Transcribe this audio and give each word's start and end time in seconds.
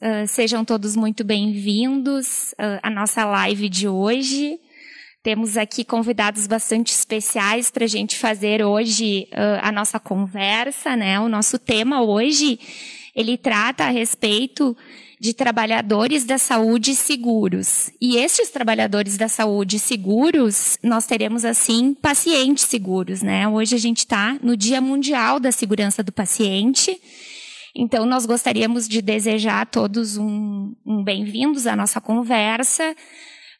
Uh, 0.00 0.28
sejam 0.28 0.64
todos 0.64 0.94
muito 0.94 1.24
bem-vindos 1.24 2.52
uh, 2.52 2.78
à 2.84 2.88
nossa 2.88 3.24
live 3.24 3.68
de 3.68 3.88
hoje. 3.88 4.56
Temos 5.24 5.56
aqui 5.56 5.84
convidados 5.84 6.46
bastante 6.46 6.92
especiais 6.92 7.68
para 7.68 7.84
a 7.84 7.88
gente 7.88 8.16
fazer 8.16 8.64
hoje 8.64 9.28
uh, 9.32 9.58
a 9.60 9.72
nossa 9.72 9.98
conversa, 9.98 10.94
né? 10.94 11.18
O 11.18 11.28
nosso 11.28 11.58
tema 11.58 12.00
hoje 12.00 12.60
ele 13.12 13.36
trata 13.36 13.86
a 13.86 13.90
respeito 13.90 14.76
de 15.20 15.34
trabalhadores 15.34 16.24
da 16.24 16.38
saúde 16.38 16.94
seguros. 16.94 17.90
E 18.00 18.18
estes 18.18 18.50
trabalhadores 18.50 19.16
da 19.16 19.26
saúde 19.26 19.80
seguros, 19.80 20.78
nós 20.80 21.06
teremos 21.06 21.44
assim 21.44 21.92
pacientes 21.92 22.66
seguros, 22.66 23.20
né? 23.20 23.48
Hoje 23.48 23.74
a 23.74 23.78
gente 23.78 23.98
está 23.98 24.38
no 24.40 24.56
Dia 24.56 24.80
Mundial 24.80 25.40
da 25.40 25.50
Segurança 25.50 26.04
do 26.04 26.12
Paciente. 26.12 26.96
Então, 27.74 28.06
nós 28.06 28.26
gostaríamos 28.26 28.88
de 28.88 29.02
desejar 29.02 29.62
a 29.62 29.66
todos 29.66 30.16
um, 30.16 30.74
um 30.84 31.02
bem-vindos 31.02 31.66
à 31.66 31.76
nossa 31.76 32.00
conversa. 32.00 32.94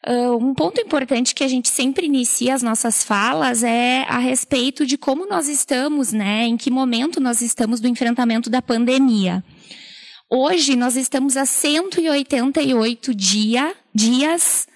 Uh, 0.07 0.37
um 0.37 0.53
ponto 0.53 0.79
importante 0.79 1.35
que 1.35 1.43
a 1.43 1.47
gente 1.47 1.67
sempre 1.67 2.05
inicia 2.05 2.55
as 2.55 2.63
nossas 2.63 3.03
falas 3.03 3.63
é 3.63 4.05
a 4.07 4.17
respeito 4.17 4.85
de 4.85 4.97
como 4.97 5.27
nós 5.27 5.49
estamos, 5.49 6.13
né? 6.13 6.45
Em 6.45 6.55
que 6.55 6.71
momento 6.71 7.19
nós 7.19 7.41
estamos 7.41 7.81
do 7.81 7.87
enfrentamento 7.87 8.49
da 8.49 8.61
pandemia. 8.61 9.43
Hoje 10.29 10.75
nós 10.75 10.95
estamos 10.95 11.35
a 11.35 11.45
188 11.45 13.13
dia, 13.13 13.75
dias 13.93 14.67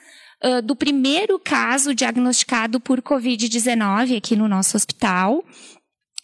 uh, 0.44 0.62
do 0.62 0.76
primeiro 0.76 1.40
caso 1.40 1.96
diagnosticado 1.96 2.80
por 2.80 3.02
Covid-19 3.02 4.18
aqui 4.18 4.36
no 4.36 4.48
nosso 4.48 4.76
hospital. 4.76 5.44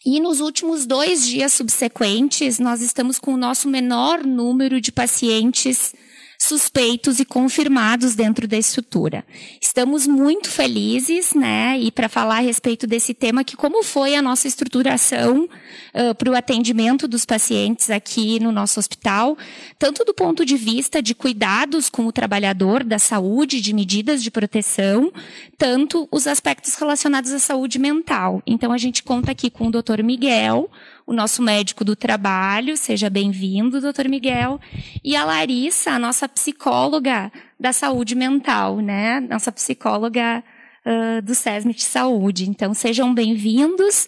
E 0.05 0.21
nos 0.21 0.39
últimos 0.39 0.85
dois 0.85 1.27
dias 1.27 1.51
subsequentes, 1.51 2.57
nós 2.57 2.81
estamos 2.81 3.19
com 3.19 3.33
o 3.33 3.37
nosso 3.37 3.67
menor 3.67 4.25
número 4.25 4.79
de 4.79 4.93
pacientes 4.93 5.93
suspeitos 6.41 7.19
e 7.19 7.25
confirmados 7.25 8.15
dentro 8.15 8.47
da 8.47 8.57
estrutura. 8.57 9.25
Estamos 9.61 10.07
muito 10.07 10.49
felizes, 10.49 11.33
né, 11.33 11.77
e 11.77 11.91
para 11.91 12.07
falar 12.07 12.37
a 12.37 12.41
respeito 12.41 12.87
desse 12.87 13.13
tema, 13.13 13.43
que 13.43 13.57
como 13.57 13.83
foi 13.83 14.15
a 14.15 14.21
nossa 14.21 14.47
estruturação 14.47 15.43
uh, 15.43 16.15
para 16.15 16.31
o 16.31 16.35
atendimento 16.35 17.09
dos 17.09 17.25
pacientes 17.25 17.89
aqui 17.89 18.39
no 18.39 18.53
nosso 18.53 18.79
hospital, 18.79 19.37
tanto 19.77 20.05
do 20.05 20.13
ponto 20.13 20.45
de 20.45 20.55
vista 20.55 21.01
de 21.01 21.13
cuidados 21.13 21.89
com 21.89 22.07
o 22.07 22.11
trabalhador, 22.11 22.85
da 22.85 22.97
saúde, 22.97 23.59
de 23.59 23.73
medidas 23.73 24.23
de 24.23 24.31
proteção, 24.31 25.11
tanto 25.57 26.07
os 26.09 26.25
aspectos 26.25 26.73
relacionados 26.75 27.31
à 27.31 27.39
saúde 27.39 27.77
mental. 27.77 28.41
Então 28.47 28.71
a 28.71 28.77
gente 28.77 29.03
conta 29.03 29.31
aqui 29.33 29.49
com 29.49 29.67
o 29.67 29.71
Dr. 29.71 30.01
Miguel, 30.03 30.69
o 31.09 31.13
nosso 31.13 31.41
médico 31.41 31.83
do 31.83 31.95
trabalho, 31.95 32.77
seja 32.77 33.09
bem-vindo, 33.09 33.81
doutor 33.81 34.07
Miguel, 34.07 34.59
e 35.03 35.15
a 35.15 35.25
Larissa, 35.25 35.89
a 35.89 35.97
nossa 35.97 36.29
psicóloga 36.29 37.31
da 37.59 37.73
saúde 37.73 38.13
mental, 38.13 38.77
né? 38.77 39.19
Nossa 39.19 39.51
psicóloga 39.51 40.43
uh, 40.85 41.19
do 41.23 41.33
SESMIT 41.33 41.83
Saúde. 41.83 42.47
Então, 42.47 42.75
sejam 42.75 43.11
bem-vindos. 43.11 44.07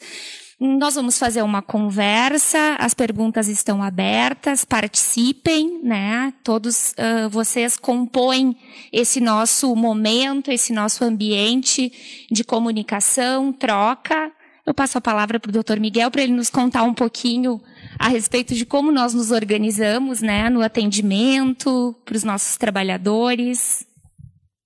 Nós 0.60 0.94
vamos 0.94 1.18
fazer 1.18 1.42
uma 1.42 1.64
conversa, 1.64 2.76
as 2.78 2.94
perguntas 2.94 3.48
estão 3.48 3.82
abertas, 3.82 4.64
participem, 4.64 5.82
né? 5.84 6.32
Todos 6.44 6.92
uh, 6.92 7.28
vocês 7.32 7.78
compõem 7.78 8.56
esse 8.94 9.20
nosso 9.20 9.76
momento, 9.76 10.52
esse 10.52 10.72
nosso 10.72 11.04
ambiente 11.04 11.92
de 12.30 12.44
comunicação, 12.44 13.52
troca. 13.52 14.32
Eu 14.66 14.74
passo 14.74 14.98
a 14.98 15.02
palavra 15.02 15.40
para 15.40 15.50
o 15.50 15.52
doutor 15.52 15.80
Miguel 15.80 16.12
para 16.12 16.22
ele 16.22 16.34
nos 16.34 16.50
contar 16.50 16.84
um 16.84 16.94
pouquinho 16.94 17.62
a 17.98 18.08
respeito 18.08 18.54
de 18.54 18.66
como 18.66 18.92
nós 18.92 19.14
nos 19.14 19.32
organizamos 19.32 20.22
né, 20.22 20.50
no 20.50 20.62
atendimento 20.62 21.96
para 22.06 22.16
os 22.16 22.24
nossos 22.24 22.58
trabalhadores. 22.58 23.86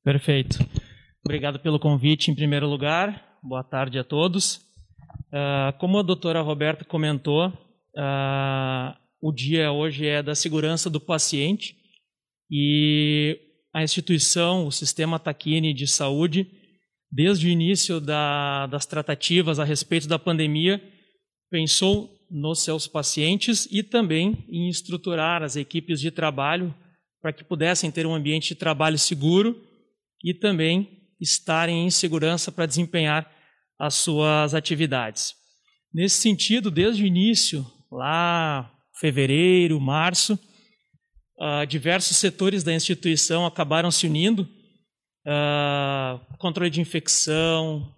Perfeito. 0.04 0.60
Obrigado 1.24 1.60
pelo 1.60 1.80
convite 1.80 2.30
em 2.30 2.36
primeiro 2.36 2.68
lugar. 2.68 3.40
Boa 3.42 3.64
tarde 3.64 3.98
a 3.98 4.04
todos. 4.04 4.58
Uh, 5.28 5.78
como 5.80 5.98
a 5.98 6.04
doutora 6.04 6.42
Roberta 6.42 6.86
comentou, 6.86 7.48
uh, 7.48 8.96
o 9.22 9.32
dia 9.32 9.72
hoje 9.72 10.06
é 10.06 10.22
da 10.22 10.36
segurança 10.36 10.90
do 10.90 11.00
paciente 11.00 11.76
e 12.50 13.40
a 13.74 13.84
instituição, 13.84 14.68
o 14.68 14.72
sistema 14.72 15.20
Taquini 15.20 15.74
de 15.74 15.88
saúde, 15.88 16.48
desde 17.12 17.48
o 17.48 17.50
início 17.50 18.00
da, 18.00 18.68
das 18.68 18.86
tratativas 18.86 19.60
a 19.60 19.64
respeito 19.64 20.08
da 20.08 20.20
pandemia, 20.20 20.82
pensou 21.50 22.10
nos 22.30 22.64
seus 22.64 22.88
pacientes 22.88 23.68
e 23.72 23.84
também 23.84 24.46
em 24.50 24.68
estruturar 24.70 25.44
as 25.44 25.56
equipes 25.56 26.00
de 26.00 26.12
trabalho 26.12 26.74
para 27.22 27.32
que 27.34 27.44
pudessem 27.44 27.92
ter 27.92 28.06
um 28.06 28.14
ambiente 28.14 28.50
de 28.50 28.56
trabalho 28.56 28.98
seguro 28.98 29.60
e 30.24 30.34
também 30.34 31.04
estarem 31.20 31.86
em 31.86 31.90
segurança 31.90 32.52
para 32.52 32.66
desempenhar 32.66 33.32
as 33.80 33.96
suas 33.96 34.54
atividades. 34.54 35.34
Nesse 35.94 36.22
sentido, 36.22 36.70
desde 36.70 37.04
o 37.04 37.06
início, 37.06 37.66
lá 37.92 38.72
fevereiro, 39.00 39.80
março, 39.80 40.34
uh, 41.40 41.66
diversos 41.68 42.18
setores 42.18 42.64
da 42.64 42.74
instituição 42.74 43.46
acabaram 43.46 43.92
se 43.92 44.08
unindo 44.08 44.48
uh, 45.26 46.38
controle 46.38 46.70
de 46.70 46.82
infecção, 46.82 47.94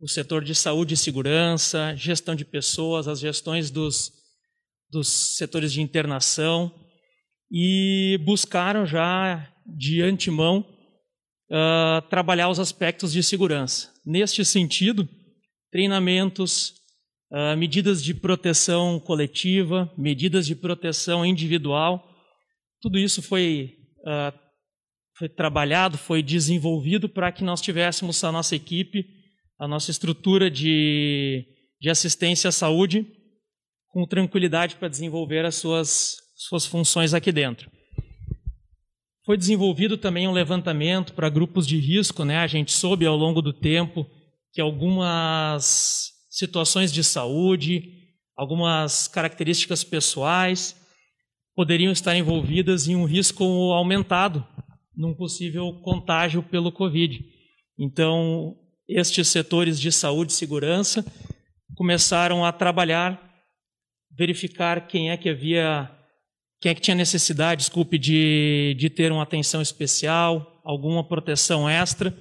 o 0.00 0.08
setor 0.08 0.44
de 0.44 0.54
saúde 0.54 0.94
e 0.94 0.96
segurança, 0.96 1.94
gestão 1.96 2.34
de 2.34 2.44
pessoas, 2.44 3.08
as 3.08 3.18
gestões 3.18 3.70
dos, 3.70 4.12
dos 4.90 5.36
setores 5.36 5.72
de 5.72 5.82
internação 5.82 6.72
e 7.50 8.18
buscaram 8.24 8.86
já 8.86 9.48
de 9.66 10.02
antemão 10.02 10.64
uh, 11.50 12.02
trabalhar 12.08 12.48
os 12.48 12.60
aspectos 12.60 13.12
de 13.12 13.22
segurança. 13.22 13.92
Neste 14.04 14.44
sentido, 14.44 15.08
treinamentos, 15.70 16.74
uh, 17.32 17.56
medidas 17.56 18.02
de 18.02 18.14
proteção 18.14 19.00
coletiva, 19.00 19.92
medidas 19.96 20.46
de 20.46 20.54
proteção 20.54 21.24
individual, 21.24 22.04
tudo 22.80 22.98
isso 22.98 23.20
foi 23.20 23.76
uh, 24.00 24.47
foi 25.18 25.28
trabalhado, 25.28 25.98
foi 25.98 26.22
desenvolvido 26.22 27.08
para 27.08 27.32
que 27.32 27.42
nós 27.42 27.60
tivéssemos 27.60 28.22
a 28.22 28.30
nossa 28.30 28.54
equipe, 28.54 29.04
a 29.58 29.66
nossa 29.66 29.90
estrutura 29.90 30.48
de, 30.48 31.44
de 31.80 31.90
assistência 31.90 32.48
à 32.48 32.52
saúde 32.52 33.04
com 33.88 34.06
tranquilidade 34.06 34.76
para 34.76 34.86
desenvolver 34.86 35.44
as 35.44 35.56
suas, 35.56 36.18
suas 36.36 36.64
funções 36.66 37.14
aqui 37.14 37.32
dentro. 37.32 37.68
Foi 39.26 39.36
desenvolvido 39.36 39.98
também 39.98 40.28
um 40.28 40.32
levantamento 40.32 41.12
para 41.14 41.28
grupos 41.28 41.66
de 41.66 41.78
risco, 41.78 42.24
né? 42.24 42.38
A 42.38 42.46
gente 42.46 42.70
soube 42.70 43.04
ao 43.04 43.16
longo 43.16 43.42
do 43.42 43.52
tempo 43.52 44.06
que 44.52 44.60
algumas 44.60 46.12
situações 46.30 46.92
de 46.92 47.02
saúde, 47.02 47.92
algumas 48.36 49.08
características 49.08 49.82
pessoais 49.82 50.76
poderiam 51.56 51.90
estar 51.90 52.16
envolvidas 52.16 52.86
em 52.86 52.94
um 52.94 53.04
risco 53.04 53.42
aumentado 53.72 54.46
num 54.98 55.14
possível 55.14 55.72
contágio 55.84 56.42
pelo 56.42 56.72
Covid. 56.72 57.24
Então, 57.78 58.56
estes 58.88 59.28
setores 59.28 59.78
de 59.78 59.92
saúde 59.92 60.32
e 60.32 60.34
segurança 60.34 61.06
começaram 61.76 62.44
a 62.44 62.50
trabalhar, 62.50 63.22
verificar 64.10 64.88
quem 64.88 65.12
é 65.12 65.16
que 65.16 65.28
havia, 65.28 65.88
quem 66.60 66.72
é 66.72 66.74
que 66.74 66.80
tinha 66.80 66.96
necessidade, 66.96 67.60
desculpe, 67.60 67.96
de, 67.96 68.74
de 68.76 68.90
ter 68.90 69.12
uma 69.12 69.22
atenção 69.22 69.62
especial, 69.62 70.60
alguma 70.64 71.06
proteção 71.06 71.70
extra, 71.70 72.12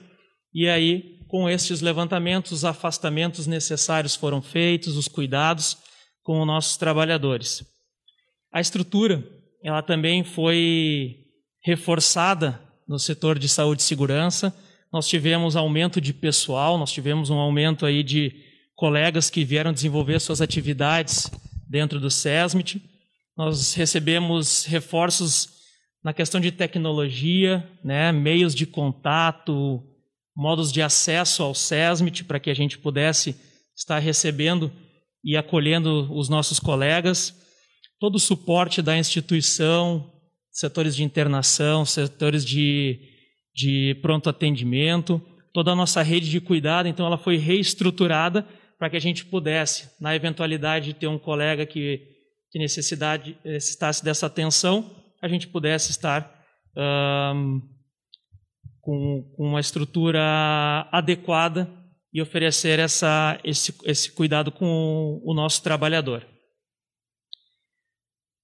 e 0.53 0.69
aí, 0.69 1.17
com 1.27 1.49
estes 1.49 1.81
levantamentos, 1.81 2.51
os 2.51 2.63
afastamentos 2.63 3.47
necessários 3.47 4.15
foram 4.15 4.39
feitos, 4.39 4.95
os 4.95 5.07
cuidados 5.07 5.77
com 6.21 6.41
os 6.41 6.47
nossos 6.47 6.77
trabalhadores. 6.77 7.65
A 8.53 8.61
estrutura, 8.61 9.27
ela 9.63 9.81
também 9.81 10.23
foi 10.23 11.23
reforçada 11.63 12.66
no 12.87 12.97
setor 12.97 13.37
de 13.37 13.49
saúde 13.49 13.81
e 13.81 13.85
segurança. 13.85 14.55
Nós 14.91 15.07
tivemos 15.07 15.55
aumento 15.55 15.99
de 15.99 16.13
pessoal, 16.13 16.77
nós 16.77 16.91
tivemos 16.91 17.29
um 17.29 17.37
aumento 17.37 17.85
aí 17.85 18.03
de 18.03 18.33
colegas 18.75 19.29
que 19.29 19.43
vieram 19.43 19.73
desenvolver 19.73 20.19
suas 20.19 20.39
atividades 20.39 21.29
dentro 21.67 21.99
do 21.99 22.09
SESMIT. 22.09 22.81
Nós 23.35 23.73
recebemos 23.73 24.65
reforços 24.65 25.49
na 26.03 26.13
questão 26.13 26.39
de 26.39 26.51
tecnologia, 26.51 27.67
né, 27.83 28.11
meios 28.11 28.55
de 28.55 28.65
contato, 28.65 29.83
modos 30.35 30.71
de 30.71 30.81
acesso 30.81 31.43
ao 31.43 31.53
SESMIT 31.53 32.23
para 32.23 32.39
que 32.39 32.49
a 32.49 32.53
gente 32.53 32.77
pudesse 32.77 33.35
estar 33.75 33.99
recebendo 33.99 34.71
e 35.23 35.35
acolhendo 35.35 36.07
os 36.13 36.29
nossos 36.29 36.59
colegas. 36.59 37.35
Todo 37.99 38.15
o 38.15 38.19
suporte 38.19 38.81
da 38.81 38.97
instituição, 38.97 40.09
setores 40.57 40.95
de 40.95 41.03
internação, 41.03 41.85
setores 41.85 42.43
de, 42.43 42.99
de 43.55 43.95
pronto 44.01 44.27
atendimento, 44.27 45.21
toda 45.53 45.71
a 45.71 45.75
nossa 45.75 46.01
rede 46.01 46.31
de 46.31 46.41
cuidado, 46.41 46.87
então 46.87 47.05
ela 47.05 47.17
foi 47.17 47.37
reestruturada 47.37 48.43
para 48.79 48.89
que 48.89 48.97
a 48.97 48.99
gente 48.99 49.23
pudesse, 49.23 49.87
na 50.01 50.15
eventualidade 50.15 50.87
de 50.87 50.93
ter 50.95 51.05
um 51.05 51.19
colega 51.19 51.63
que, 51.63 52.01
que 52.51 52.57
necessidade, 52.57 53.37
necessitasse 53.45 54.03
dessa 54.03 54.25
atenção, 54.25 54.89
a 55.21 55.27
gente 55.27 55.47
pudesse 55.47 55.91
estar 55.91 56.43
com, 58.81 59.31
com, 59.35 59.47
uma 59.47 59.59
estrutura 59.59 60.87
adequada 60.91 61.71
e 62.11 62.19
oferecer 62.19 62.79
essa, 62.79 63.39
esse, 63.43 63.75
esse 63.83 64.11
cuidado 64.11 64.51
com 64.51 65.21
o 65.23 65.35
nosso 65.35 65.61
trabalhador. 65.61 66.25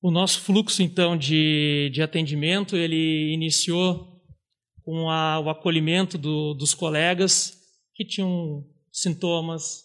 O 0.03 0.11
nosso 0.11 0.41
fluxo, 0.41 0.83
então, 0.83 1.15
de, 1.15 1.89
de 1.94 2.01
atendimento, 2.01 2.75
ele 2.75 3.31
iniciou 3.31 4.21
com 4.83 5.09
a, 5.09 5.39
o 5.39 5.50
acolhimento 5.50 6.17
do, 6.17 6.53
dos 6.53 6.73
colegas 6.73 7.57
que 7.95 8.03
tinham 8.03 8.65
sintomas, 8.91 9.83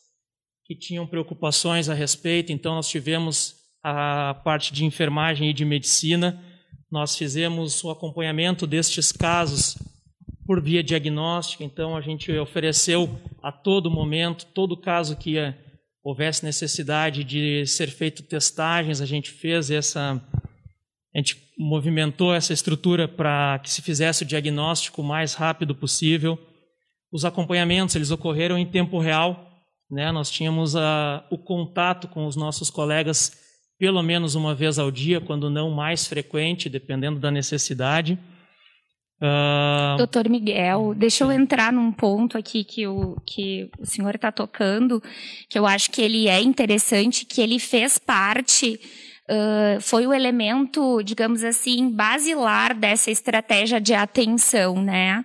que 0.64 0.74
tinham 0.74 1.06
preocupações 1.06 1.88
a 1.88 1.94
respeito. 1.94 2.50
Então, 2.50 2.74
nós 2.74 2.88
tivemos 2.88 3.54
a 3.80 4.34
parte 4.42 4.72
de 4.72 4.84
enfermagem 4.84 5.50
e 5.50 5.52
de 5.52 5.64
medicina. 5.64 6.42
Nós 6.90 7.16
fizemos 7.16 7.84
o 7.84 7.90
acompanhamento 7.90 8.66
destes 8.66 9.12
casos 9.12 9.78
por 10.44 10.60
via 10.60 10.82
diagnóstica. 10.82 11.62
Então, 11.62 11.96
a 11.96 12.00
gente 12.00 12.32
ofereceu 12.32 13.08
a 13.40 13.52
todo 13.52 13.88
momento, 13.88 14.46
todo 14.46 14.76
caso 14.76 15.16
que 15.16 15.38
houvesse 16.02 16.44
necessidade 16.44 17.24
de 17.24 17.66
ser 17.66 17.88
feito 17.88 18.22
testagens, 18.22 19.00
a 19.00 19.06
gente 19.06 19.30
fez 19.30 19.70
essa 19.70 20.20
a 21.14 21.18
gente 21.18 21.36
movimentou 21.58 22.34
essa 22.34 22.52
estrutura 22.52 23.08
para 23.08 23.58
que 23.60 23.70
se 23.70 23.82
fizesse 23.82 24.22
o 24.22 24.26
diagnóstico 24.26 25.00
o 25.02 25.04
mais 25.04 25.34
rápido 25.34 25.74
possível. 25.74 26.38
Os 27.10 27.24
acompanhamentos 27.24 27.96
eles 27.96 28.10
ocorreram 28.10 28.58
em 28.58 28.66
tempo 28.66 28.98
real, 29.00 29.48
né? 29.90 30.12
Nós 30.12 30.30
tínhamos 30.30 30.76
a, 30.76 31.26
o 31.30 31.38
contato 31.38 32.06
com 32.08 32.26
os 32.26 32.36
nossos 32.36 32.70
colegas 32.70 33.32
pelo 33.78 34.02
menos 34.02 34.34
uma 34.34 34.54
vez 34.54 34.78
ao 34.78 34.90
dia, 34.90 35.20
quando 35.20 35.48
não 35.48 35.70
mais 35.70 36.06
frequente, 36.06 36.68
dependendo 36.68 37.20
da 37.20 37.30
necessidade. 37.30 38.18
Uh... 39.20 39.96
Doutor 39.98 40.28
Miguel, 40.28 40.94
deixa 40.96 41.24
eu 41.24 41.32
entrar 41.32 41.72
num 41.72 41.90
ponto 41.90 42.38
aqui 42.38 42.62
que 42.62 42.86
o, 42.86 43.16
que 43.26 43.68
o 43.78 43.84
senhor 43.84 44.14
está 44.14 44.30
tocando, 44.30 45.02
que 45.48 45.58
eu 45.58 45.66
acho 45.66 45.90
que 45.90 46.00
ele 46.00 46.28
é 46.28 46.40
interessante, 46.40 47.24
que 47.24 47.40
ele 47.40 47.58
fez 47.58 47.98
parte 47.98 48.80
uh, 49.28 49.80
foi 49.80 50.06
o 50.06 50.12
elemento, 50.12 51.02
digamos 51.02 51.44
assim, 51.44 51.90
basilar 51.90 52.74
dessa 52.74 53.10
estratégia 53.10 53.80
de 53.80 53.92
atenção, 53.92 54.80
né? 54.80 55.24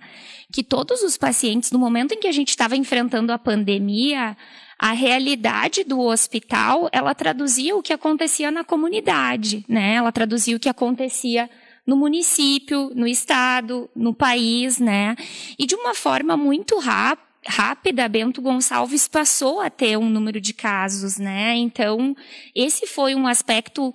Que 0.52 0.62
todos 0.62 1.02
os 1.02 1.16
pacientes, 1.16 1.72
no 1.72 1.78
momento 1.78 2.14
em 2.14 2.20
que 2.20 2.28
a 2.28 2.32
gente 2.32 2.50
estava 2.50 2.76
enfrentando 2.76 3.32
a 3.32 3.38
pandemia, 3.38 4.36
a 4.78 4.92
realidade 4.92 5.84
do 5.84 6.00
hospital, 6.00 6.88
ela 6.92 7.14
traduzia 7.14 7.76
o 7.76 7.82
que 7.82 7.92
acontecia 7.92 8.50
na 8.50 8.64
comunidade, 8.64 9.64
né? 9.68 9.94
Ela 9.94 10.12
traduzia 10.12 10.56
o 10.56 10.60
que 10.60 10.68
acontecia 10.68 11.48
no 11.86 11.96
município, 11.96 12.90
no 12.94 13.06
estado, 13.06 13.88
no 13.94 14.14
país, 14.14 14.78
né? 14.78 15.16
E 15.58 15.66
de 15.66 15.74
uma 15.74 15.94
forma 15.94 16.36
muito 16.36 16.78
rápida 16.78 17.34
rápida, 17.46 18.08
Bento 18.08 18.40
Gonçalves 18.40 19.06
passou 19.06 19.60
a 19.60 19.68
ter 19.68 19.96
um 19.96 20.08
número 20.08 20.40
de 20.40 20.52
casos, 20.52 21.18
né? 21.18 21.54
Então, 21.56 22.16
esse 22.54 22.86
foi 22.86 23.14
um 23.14 23.26
aspecto, 23.26 23.94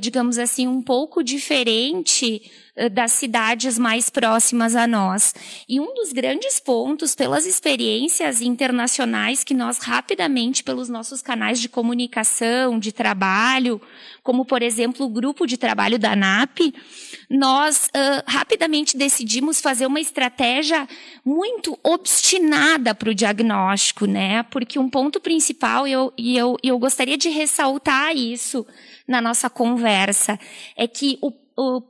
digamos 0.00 0.38
assim, 0.38 0.66
um 0.66 0.82
pouco 0.82 1.22
diferente 1.22 2.50
das 2.92 3.10
cidades 3.12 3.76
mais 3.76 4.08
próximas 4.08 4.76
a 4.76 4.86
nós. 4.86 5.34
E 5.68 5.80
um 5.80 5.94
dos 5.94 6.12
grandes 6.12 6.60
pontos, 6.60 7.14
pelas 7.14 7.44
experiências 7.44 8.40
internacionais 8.40 9.42
que 9.42 9.52
nós 9.52 9.78
rapidamente, 9.78 10.62
pelos 10.62 10.88
nossos 10.88 11.20
canais 11.20 11.60
de 11.60 11.68
comunicação, 11.68 12.78
de 12.78 12.92
trabalho, 12.92 13.80
como 14.22 14.44
por 14.44 14.62
exemplo 14.62 15.06
o 15.06 15.08
grupo 15.08 15.46
de 15.46 15.56
trabalho 15.56 15.98
da 15.98 16.14
NAP, 16.14 16.72
nós 17.28 17.86
uh, 17.86 18.22
rapidamente 18.26 18.96
decidimos 18.96 19.60
fazer 19.60 19.86
uma 19.86 20.00
estratégia 20.00 20.86
muito 21.24 21.78
obstinada 21.82 22.94
para 22.94 23.10
o 23.10 23.14
diagnóstico, 23.14 24.06
né? 24.06 24.42
Porque 24.44 24.78
um 24.78 24.88
ponto 24.88 25.20
principal, 25.20 25.86
e 25.86 25.92
eu, 25.92 26.12
eu, 26.16 26.56
eu 26.62 26.78
gostaria 26.78 27.18
de 27.18 27.28
ressaltar 27.28 28.16
isso 28.16 28.64
na 29.08 29.20
nossa 29.22 29.48
conversa, 29.48 30.38
é 30.76 30.86
que 30.86 31.18
o 31.20 31.32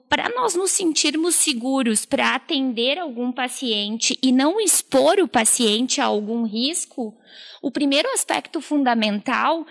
para 0.09 0.31
nós 0.31 0.55
nos 0.55 0.70
sentirmos 0.70 1.35
seguros 1.35 2.06
para 2.06 2.35
atender 2.35 2.99
algum 2.99 3.31
paciente 3.31 4.19
e 4.23 4.32
não 4.32 4.59
expor 4.59 5.19
o 5.20 5.29
paciente 5.29 6.00
a 6.00 6.06
algum 6.06 6.44
risco, 6.44 7.15
o 7.61 7.70
primeiro 7.70 8.09
aspecto 8.15 8.62
fundamental 8.62 9.67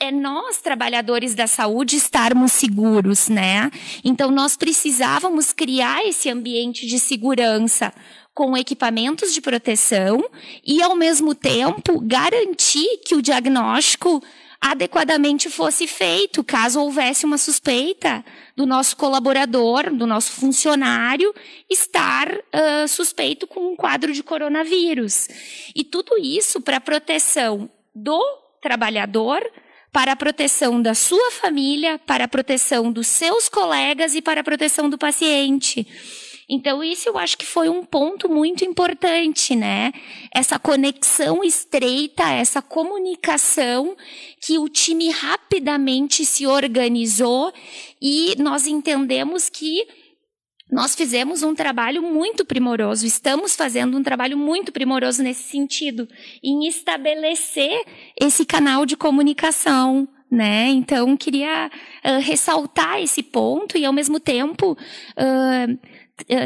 é 0.00 0.12
nós, 0.12 0.58
trabalhadores 0.58 1.34
da 1.34 1.46
saúde, 1.46 1.96
estarmos 1.96 2.52
seguros, 2.52 3.28
né? 3.28 3.70
Então, 4.04 4.30
nós 4.30 4.56
precisávamos 4.56 5.52
criar 5.52 6.06
esse 6.06 6.30
ambiente 6.30 6.86
de 6.86 7.00
segurança 7.00 7.92
com 8.32 8.56
equipamentos 8.56 9.34
de 9.34 9.40
proteção 9.40 10.24
e, 10.64 10.80
ao 10.80 10.94
mesmo 10.94 11.34
tempo, 11.34 12.00
garantir 12.00 13.00
que 13.04 13.16
o 13.16 13.22
diagnóstico 13.22 14.22
adequadamente 14.60 15.48
fosse 15.48 15.86
feito, 15.86 16.42
caso 16.42 16.80
houvesse 16.80 17.24
uma 17.24 17.38
suspeita 17.38 18.24
do 18.56 18.66
nosso 18.66 18.96
colaborador, 18.96 19.94
do 19.94 20.06
nosso 20.06 20.32
funcionário, 20.32 21.32
estar 21.70 22.28
uh, 22.32 22.88
suspeito 22.88 23.46
com 23.46 23.72
um 23.72 23.76
quadro 23.76 24.12
de 24.12 24.22
coronavírus. 24.22 25.28
E 25.74 25.84
tudo 25.84 26.18
isso 26.18 26.60
para 26.60 26.80
proteção 26.80 27.70
do 27.94 28.20
trabalhador, 28.60 29.40
para 29.92 30.12
a 30.12 30.16
proteção 30.16 30.82
da 30.82 30.94
sua 30.94 31.30
família, 31.30 31.98
para 31.98 32.24
a 32.24 32.28
proteção 32.28 32.90
dos 32.92 33.06
seus 33.06 33.48
colegas 33.48 34.14
e 34.14 34.20
para 34.20 34.40
a 34.40 34.44
proteção 34.44 34.90
do 34.90 34.98
paciente. 34.98 35.86
Então, 36.50 36.82
isso 36.82 37.08
eu 37.08 37.18
acho 37.18 37.36
que 37.36 37.44
foi 37.44 37.68
um 37.68 37.84
ponto 37.84 38.28
muito 38.28 38.64
importante, 38.64 39.54
né? 39.54 39.92
Essa 40.34 40.58
conexão 40.58 41.44
estreita, 41.44 42.24
essa 42.32 42.62
comunicação 42.62 43.94
que 44.40 44.58
o 44.58 44.66
time 44.66 45.10
rapidamente 45.10 46.24
se 46.24 46.46
organizou 46.46 47.52
e 48.00 48.34
nós 48.38 48.66
entendemos 48.66 49.50
que 49.50 49.86
nós 50.70 50.94
fizemos 50.94 51.42
um 51.42 51.54
trabalho 51.54 52.02
muito 52.02 52.44
primoroso, 52.44 53.06
estamos 53.06 53.56
fazendo 53.56 53.96
um 53.96 54.02
trabalho 54.02 54.36
muito 54.36 54.70
primoroso 54.70 55.22
nesse 55.22 55.44
sentido, 55.44 56.06
em 56.42 56.66
estabelecer 56.66 57.84
esse 58.20 58.44
canal 58.44 58.84
de 58.84 58.94
comunicação, 58.94 60.06
né? 60.30 60.68
Então, 60.68 61.16
queria 61.16 61.70
uh, 62.04 62.20
ressaltar 62.20 63.00
esse 63.00 63.22
ponto 63.22 63.78
e, 63.78 63.84
ao 63.86 63.92
mesmo 63.94 64.20
tempo, 64.20 64.72
uh, 64.72 65.78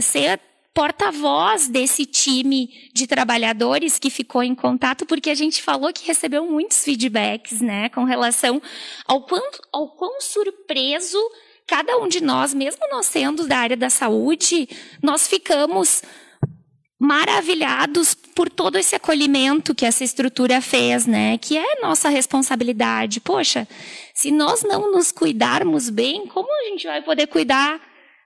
ser 0.00 0.40
porta-voz 0.74 1.68
desse 1.68 2.06
time 2.06 2.68
de 2.94 3.06
trabalhadores 3.06 3.98
que 3.98 4.08
ficou 4.08 4.42
em 4.42 4.54
contato, 4.54 5.04
porque 5.04 5.30
a 5.30 5.34
gente 5.34 5.62
falou 5.62 5.92
que 5.92 6.06
recebeu 6.06 6.46
muitos 6.50 6.82
feedbacks, 6.82 7.60
né, 7.60 7.88
com 7.90 8.04
relação 8.04 8.60
ao 9.06 9.22
quanto, 9.22 9.60
ao 9.72 9.88
quão 9.96 10.20
surpreso 10.20 11.18
cada 11.66 11.98
um 11.98 12.08
de 12.08 12.22
nós, 12.22 12.54
mesmo 12.54 12.80
nós 12.90 13.06
sendo 13.06 13.46
da 13.46 13.58
área 13.58 13.76
da 13.76 13.90
saúde, 13.90 14.68
nós 15.02 15.26
ficamos 15.26 16.02
maravilhados 16.98 18.14
por 18.14 18.48
todo 18.48 18.78
esse 18.78 18.94
acolhimento 18.94 19.74
que 19.74 19.84
essa 19.84 20.04
estrutura 20.04 20.60
fez, 20.60 21.04
né? 21.04 21.36
Que 21.36 21.58
é 21.58 21.80
nossa 21.80 22.08
responsabilidade. 22.08 23.20
Poxa, 23.20 23.66
se 24.14 24.30
nós 24.30 24.62
não 24.62 24.92
nos 24.92 25.10
cuidarmos 25.10 25.90
bem, 25.90 26.28
como 26.28 26.48
a 26.48 26.68
gente 26.68 26.86
vai 26.86 27.02
poder 27.02 27.26
cuidar 27.26 27.80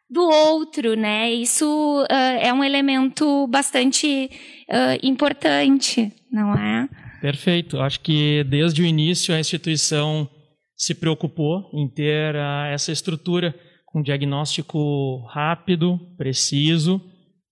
do 0.09 0.23
outro, 0.23 0.95
né? 0.95 1.31
Isso 1.33 2.03
uh, 2.03 2.07
é 2.41 2.53
um 2.53 2.63
elemento 2.63 3.47
bastante 3.49 4.31
uh, 4.69 5.07
importante, 5.07 6.13
não 6.31 6.55
é? 6.55 6.89
Perfeito. 7.21 7.81
Acho 7.81 8.01
que 8.01 8.45
desde 8.45 8.83
o 8.83 8.87
início 8.87 9.35
a 9.35 9.41
instituição 9.41 10.29
se 10.77 10.95
preocupou 10.95 11.71
em 11.75 11.89
ter 11.89 12.35
uh, 12.35 12.67
essa 12.73 12.93
estrutura 12.93 13.55
com 13.87 14.03
diagnóstico 14.03 15.25
rápido, 15.29 15.99
preciso, 16.17 17.01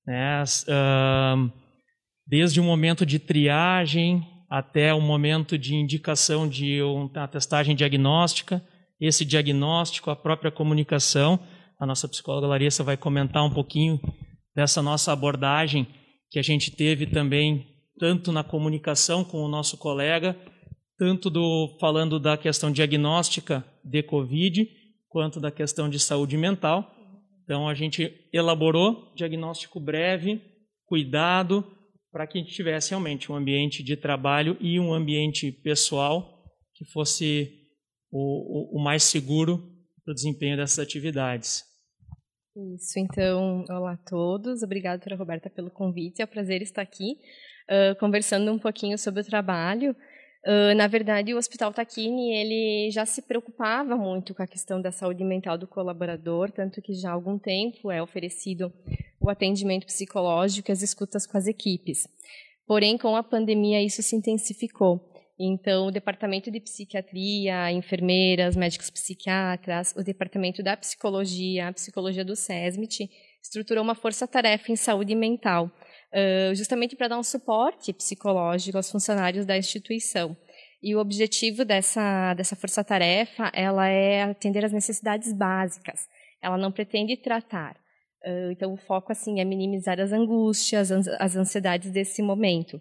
né? 0.07 0.45
desde 2.27 2.61
o 2.61 2.65
momento 2.65 3.07
de 3.07 3.19
triagem 3.19 4.23
até 4.51 4.93
o 4.93 5.01
momento 5.01 5.57
de 5.57 5.75
indicação 5.75 6.47
de 6.47 6.83
uma 6.83 7.27
testagem 7.27 7.75
diagnóstica, 7.75 8.63
esse 9.01 9.25
diagnóstico, 9.25 10.11
a 10.11 10.17
própria 10.17 10.51
comunicação 10.51 11.41
a 11.85 11.87
nossa 11.87 12.09
psicóloga 12.09 12.47
Larissa 12.47 12.83
vai 12.83 12.97
comentar 12.97 13.45
um 13.45 13.53
pouquinho 13.53 14.01
dessa 14.57 14.81
nossa 14.81 15.13
abordagem 15.13 15.87
que 16.31 16.39
a 16.39 16.43
gente 16.43 16.71
teve 16.71 17.07
também 17.07 17.67
tanto 17.99 18.33
na 18.33 18.43
comunicação 18.43 19.23
com 19.23 19.43
o 19.43 19.49
nosso 19.49 19.77
colega, 19.77 20.35
tanto 20.99 21.29
do 21.29 21.77
falando 21.79 22.19
da 22.19 22.39
questão 22.39 22.73
diagnóstica 22.73 23.63
de 23.85 24.03
COVID, 24.03 24.67
quanto 25.09 25.39
da 25.39 25.51
questão 25.51 25.89
de 25.89 26.01
saúde 26.01 26.39
mental. 26.39 26.91
Então 27.45 27.69
a 27.69 27.75
gente 27.75 28.11
elaborou 28.33 29.13
diagnóstico 29.15 29.79
breve, 29.79 30.41
cuidado, 30.87 31.65
para 32.11 32.27
que 32.27 32.39
a 32.39 32.41
gente 32.41 32.55
tivesse 32.55 32.91
realmente 32.91 33.31
um 33.31 33.35
ambiente 33.37 33.83
de 33.83 33.95
trabalho 33.95 34.57
e 34.59 34.81
um 34.81 34.95
ambiente 34.95 35.53
pessoal 35.53 36.45
que 36.75 36.87
fosse 36.87 37.53
o, 38.11 38.79
o, 38.79 38.81
o 38.81 38.83
mais 38.83 39.03
seguro 39.03 39.71
para 40.03 40.13
o 40.13 40.15
desempenho 40.15 40.57
dessas 40.57 40.79
atividades. 40.79 41.74
Isso, 42.57 43.01
então, 43.01 43.65
olá 43.69 43.95
a 43.95 43.97
todos. 43.97 44.63
Obrigada, 44.63 44.99
doutora 44.99 45.17
Roberta, 45.17 45.51
pelo 45.51 45.73
convite. 45.73 46.23
É 46.23 46.25
um 46.25 46.29
prazer 46.29 46.63
estar 46.63 46.83
aqui 46.83 47.19
uh, 47.69 47.99
conversando 47.99 48.53
um 48.53 48.59
pouquinho 48.61 48.97
sobre 48.97 49.23
o 49.23 49.25
trabalho. 49.25 49.91
Uh, 50.47 50.73
na 50.77 50.87
verdade, 50.87 51.35
o 51.35 51.37
Hospital 51.37 51.73
Taquini 51.73 52.33
ele 52.33 52.91
já 52.93 53.05
se 53.05 53.23
preocupava 53.23 53.97
muito 53.97 54.33
com 54.33 54.43
a 54.43 54.47
questão 54.47 54.81
da 54.81 54.93
saúde 54.93 55.25
mental 55.25 55.59
do 55.59 55.67
colaborador, 55.67 56.53
tanto 56.53 56.81
que 56.81 56.95
já 56.95 57.11
há 57.11 57.13
algum 57.13 57.37
tempo 57.39 57.91
é 57.91 58.01
oferecido 58.01 58.73
o 59.21 59.29
atendimento 59.29 59.87
psicológico 59.87 60.71
e 60.71 60.73
as 60.73 60.83
escutas 60.83 61.27
com 61.27 61.37
as 61.37 61.49
equipes. 61.49 62.07
Porém, 62.69 62.97
com 62.97 63.17
a 63.17 63.23
pandemia, 63.25 63.83
isso 63.83 64.01
se 64.01 64.15
intensificou. 64.15 65.14
Então, 65.39 65.89
o 65.89 65.91
departamento 65.91 66.49
de 66.49 66.61
psiquiatria, 66.61 67.73
enfermeiras, 67.73 68.55
médicos 68.55 68.89
psiquiatras, 68.89 69.93
o 69.97 70.03
departamento 70.05 70.63
da 70.63 70.77
psicologia, 70.77 71.69
a 71.69 71.73
psicologia 71.73 72.25
do 72.25 72.37
SESMIT, 72.37 73.11
estruturou 73.43 73.83
uma 73.83 73.97
força-tarefa 73.97 74.71
em 74.71 74.77
saúde 74.77 75.15
mental, 75.15 75.69
justamente 76.55 76.95
para 76.95 77.09
dar 77.09 77.19
um 77.19 77.23
suporte 77.25 77.93
psicológico 77.93 78.77
aos 78.77 78.91
funcionários 78.91 79.45
da 79.45 79.59
instituição. 79.59 80.37
E 80.81 80.95
o 80.95 81.01
objetivo 81.01 81.65
dessa, 81.65 82.33
dessa 82.35 82.55
força-tarefa 82.55 83.51
ela 83.53 83.89
é 83.89 84.23
atender 84.23 84.65
às 84.65 84.73
necessidades 84.73 85.33
básicas. 85.33 86.07
Ela 86.41 86.57
não 86.57 86.71
pretende 86.71 87.17
tratar. 87.17 87.77
Então, 88.53 88.73
o 88.73 88.77
foco 88.77 89.11
assim 89.11 89.41
é 89.41 89.45
minimizar 89.45 89.99
as 89.99 90.13
angústias, 90.13 90.93
as 90.93 91.35
ansiedades 91.35 91.91
desse 91.91 92.23
momento 92.23 92.81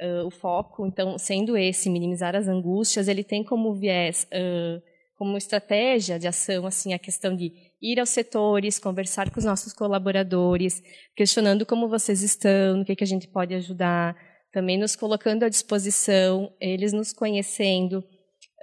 uh, 0.00 0.26
o 0.26 0.30
foco, 0.30 0.86
então, 0.86 1.18
sendo 1.18 1.56
esse 1.56 1.90
minimizar 1.90 2.34
as 2.34 2.48
angústias, 2.48 3.08
ele 3.08 3.24
tem 3.24 3.44
como 3.44 3.74
viés, 3.74 4.26
uh, 4.32 4.82
como 5.16 5.36
estratégia 5.36 6.18
de 6.18 6.26
ação, 6.26 6.66
assim, 6.66 6.94
a 6.94 6.98
questão 6.98 7.36
de 7.36 7.52
ir 7.80 8.00
aos 8.00 8.10
setores, 8.10 8.78
conversar 8.78 9.30
com 9.30 9.38
os 9.38 9.44
nossos 9.44 9.72
colaboradores, 9.72 10.82
questionando 11.14 11.66
como 11.66 11.88
vocês 11.88 12.22
estão, 12.22 12.78
no 12.78 12.84
que, 12.84 12.96
que 12.96 13.04
a 13.04 13.06
gente 13.06 13.28
pode 13.28 13.54
ajudar, 13.54 14.16
também 14.52 14.78
nos 14.78 14.96
colocando 14.96 15.44
à 15.44 15.48
disposição, 15.48 16.52
eles 16.60 16.92
nos 16.92 17.12
conhecendo. 17.12 18.04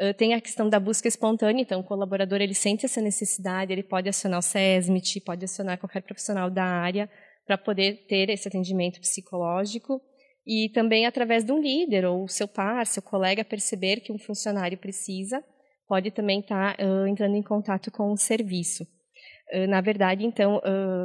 Uh, 0.02 0.14
tem 0.18 0.34
a 0.34 0.42
questão 0.42 0.70
da 0.70 0.80
busca 0.80 1.08
espontânea, 1.08 1.62
então 1.62 1.82
o 1.82 1.84
colaborador 1.84 2.42
ele 2.42 2.54
sente 2.54 2.86
essa 2.86 3.02
necessidade, 3.02 3.72
ele 3.74 3.84
pode 3.84 4.08
acionar 4.08 4.40
o 4.40 4.42
SESMIT, 4.42 5.22
pode 5.22 5.44
acionar 5.44 5.78
qualquer 5.78 6.02
profissional 6.02 6.50
da 6.50 6.64
área 6.64 7.10
para 7.46 7.58
poder 7.58 8.06
ter 8.08 8.30
esse 8.30 8.48
atendimento 8.48 9.02
psicológico 9.02 10.02
e 10.50 10.68
também 10.70 11.06
através 11.06 11.44
de 11.44 11.52
um 11.52 11.62
líder 11.62 12.06
ou 12.06 12.28
seu 12.28 12.48
par, 12.48 12.88
seu 12.88 13.04
colega 13.04 13.46
perceber 13.46 13.98
que 13.98 14.12
um 14.12 14.18
funcionário 14.18 14.80
precisa, 14.80 15.44
pode 15.88 16.10
também 16.10 16.40
estar 16.40 16.76
tá, 16.76 16.84
uh, 16.84 17.06
entrando 17.06 17.36
em 17.36 17.44
contato 17.44 17.92
com 17.92 18.12
o 18.12 18.18
serviço. 18.18 18.84
Na 19.68 19.82
verdade, 19.82 20.24
então, 20.24 20.62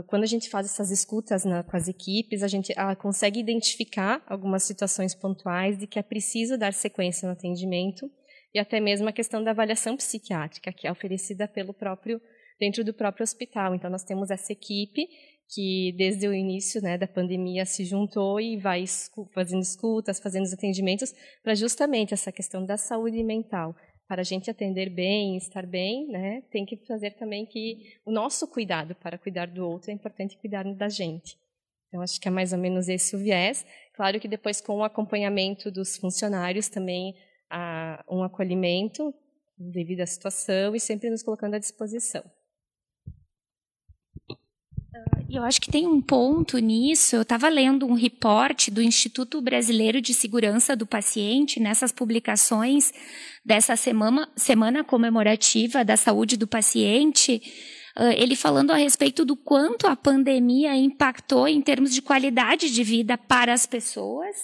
quando 0.07 0.23
a 0.23 0.27
gente 0.27 0.51
faz 0.51 0.67
essas 0.67 0.91
escutas 0.91 1.47
na, 1.47 1.63
com 1.63 1.75
as 1.79 1.89
equipes, 1.89 2.43
a 2.43 2.47
gente 2.47 2.75
consegue 2.99 3.41
identificar 3.41 4.23
algumas 4.27 4.65
situações 4.65 5.15
pontuais 5.15 5.79
de 5.79 5.87
que 5.87 5.99
é 5.99 6.03
preciso 6.03 6.59
dar 6.59 6.75
sequência 6.75 7.27
no 7.27 7.33
atendimento 7.33 8.07
e 8.55 8.59
até 8.59 8.81
mesmo 8.81 9.09
a 9.09 9.13
questão 9.13 9.43
da 9.43 9.53
avaliação 9.53 9.97
psiquiátrica, 9.97 10.71
que 10.75 10.87
é 10.87 10.93
oferecida 10.93 11.49
pelo 11.49 11.73
próprio 11.73 12.21
dentro 12.61 12.85
do 12.85 12.93
próprio 12.93 13.25
hospital. 13.25 13.75
Então, 13.75 13.89
nós 13.89 14.05
temos 14.05 14.31
essa 14.31 14.53
equipe 14.53 15.09
que 15.49 15.95
desde 15.97 16.27
o 16.27 16.35
início 16.35 16.81
né, 16.83 16.97
da 16.97 17.07
pandemia 17.07 17.65
se 17.65 17.85
juntou 17.85 18.41
e 18.41 18.57
vai 18.57 18.85
fazendo 19.33 19.63
escutas, 19.63 20.19
fazendo 20.19 20.45
os 20.45 20.53
atendimentos 20.53 21.15
para 21.43 21.55
justamente 21.55 22.15
essa 22.15 22.33
questão 22.33 22.65
da 22.65 22.77
saúde 22.77 23.23
mental. 23.23 23.75
Para 24.07 24.21
a 24.21 24.25
gente 24.25 24.51
atender 24.51 24.91
bem, 24.91 25.37
estar 25.37 25.67
bem, 25.67 26.09
né, 26.09 26.43
tem 26.51 26.65
que 26.65 26.77
fazer 26.87 27.13
também 27.13 27.47
que 27.47 27.99
o 28.05 28.11
nosso 28.11 28.47
cuidado 28.49 28.95
para 28.95 29.19
cuidar 29.19 29.47
do 29.47 29.67
outro 29.67 29.91
é 29.91 29.95
importante 29.95 30.37
cuidar 30.37 30.65
da 30.75 30.89
gente. 30.89 31.39
Então, 31.89 32.03
acho 32.03 32.21
que 32.21 32.27
é 32.27 32.31
mais 32.31 32.53
ou 32.53 32.59
menos 32.59 32.89
esse 32.89 33.15
o 33.15 33.19
viés. 33.21 33.65
Claro 33.95 34.19
que 34.19 34.27
depois, 34.27 34.61
com 34.61 34.79
o 34.79 34.85
acompanhamento 34.85 35.71
dos 35.71 35.97
funcionários, 35.97 36.69
também 36.69 37.15
há 37.49 38.05
um 38.11 38.25
acolhimento 38.25 39.15
devido 39.57 40.01
à 40.01 40.07
situação 40.07 40.75
e 40.75 40.81
sempre 40.81 41.09
nos 41.09 41.23
colocando 41.23 41.55
à 41.55 41.59
disposição. 41.61 42.25
Eu 45.35 45.43
acho 45.43 45.61
que 45.61 45.69
tem 45.69 45.85
um 45.85 46.01
ponto 46.01 46.59
nisso. 46.59 47.17
Eu 47.17 47.23
estava 47.23 47.49
lendo 47.49 47.87
um 47.87 47.95
reporte 47.95 48.71
do 48.71 48.81
Instituto 48.81 49.43
Brasileiro 49.43 50.01
de 50.01 50.15
Segurança 50.15 50.77
do 50.77 50.87
Paciente 50.87 51.59
nessas 51.59 51.91
publicações 51.91 52.93
dessa 53.45 53.75
semana, 53.75 54.29
semana 54.37 54.85
comemorativa 54.85 55.85
da 55.85 55.97
saúde 55.97 56.37
do 56.37 56.47
paciente. 56.47 57.43
ele 58.17 58.37
falando 58.37 58.71
a 58.71 58.77
respeito 58.77 59.25
do 59.25 59.35
quanto 59.35 59.89
a 59.89 59.97
pandemia 59.97 60.77
impactou 60.77 61.49
em 61.49 61.61
termos 61.61 61.93
de 61.93 62.01
qualidade 62.01 62.73
de 62.73 62.85
vida 62.85 63.19
para 63.19 63.53
as 63.53 63.67
pessoas 63.67 64.37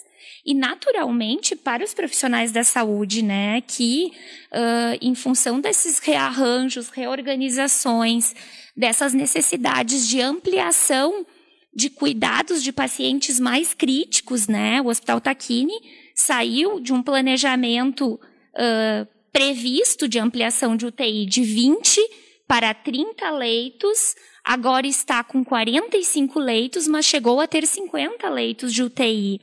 e 0.45 0.55
naturalmente 0.55 1.55
para 1.55 1.85
os 1.85 1.95
profissionais 1.95 2.53
da 2.53 2.65
saúde, 2.65 3.23
né, 3.23 3.61
que 3.61 4.13
uh, 4.53 4.99
em 5.01 5.15
função 5.15 5.61
desses 5.61 5.99
rearranjos, 5.99 6.89
reorganizações, 6.89 8.35
dessas 8.81 9.13
necessidades 9.13 10.09
de 10.09 10.23
ampliação 10.23 11.27
de 11.73 11.91
cuidados 11.91 12.63
de 12.63 12.73
pacientes 12.73 13.39
mais 13.39 13.75
críticos, 13.75 14.49
né? 14.49 14.81
O 14.81 14.87
Hospital 14.87 15.21
Taquini 15.21 15.75
saiu 16.15 16.81
de 16.81 16.91
um 16.91 17.03
planejamento 17.03 18.15
uh, 18.15 19.07
previsto 19.31 20.09
de 20.09 20.19
ampliação 20.19 20.77
de 20.77 20.87
UTI 20.87 21.27
de 21.27 21.43
20 21.43 22.01
para 22.49 22.73
30 22.73 23.31
leitos, 23.33 24.17
agora 24.43 24.87
está 24.87 25.23
com 25.23 25.45
45 25.45 26.41
leitos, 26.41 26.89
mas 26.89 27.05
chegou 27.05 27.39
a 27.39 27.47
ter 27.47 27.67
50 27.67 28.29
leitos 28.31 28.73
de 28.73 28.83
UTI. 28.83 29.41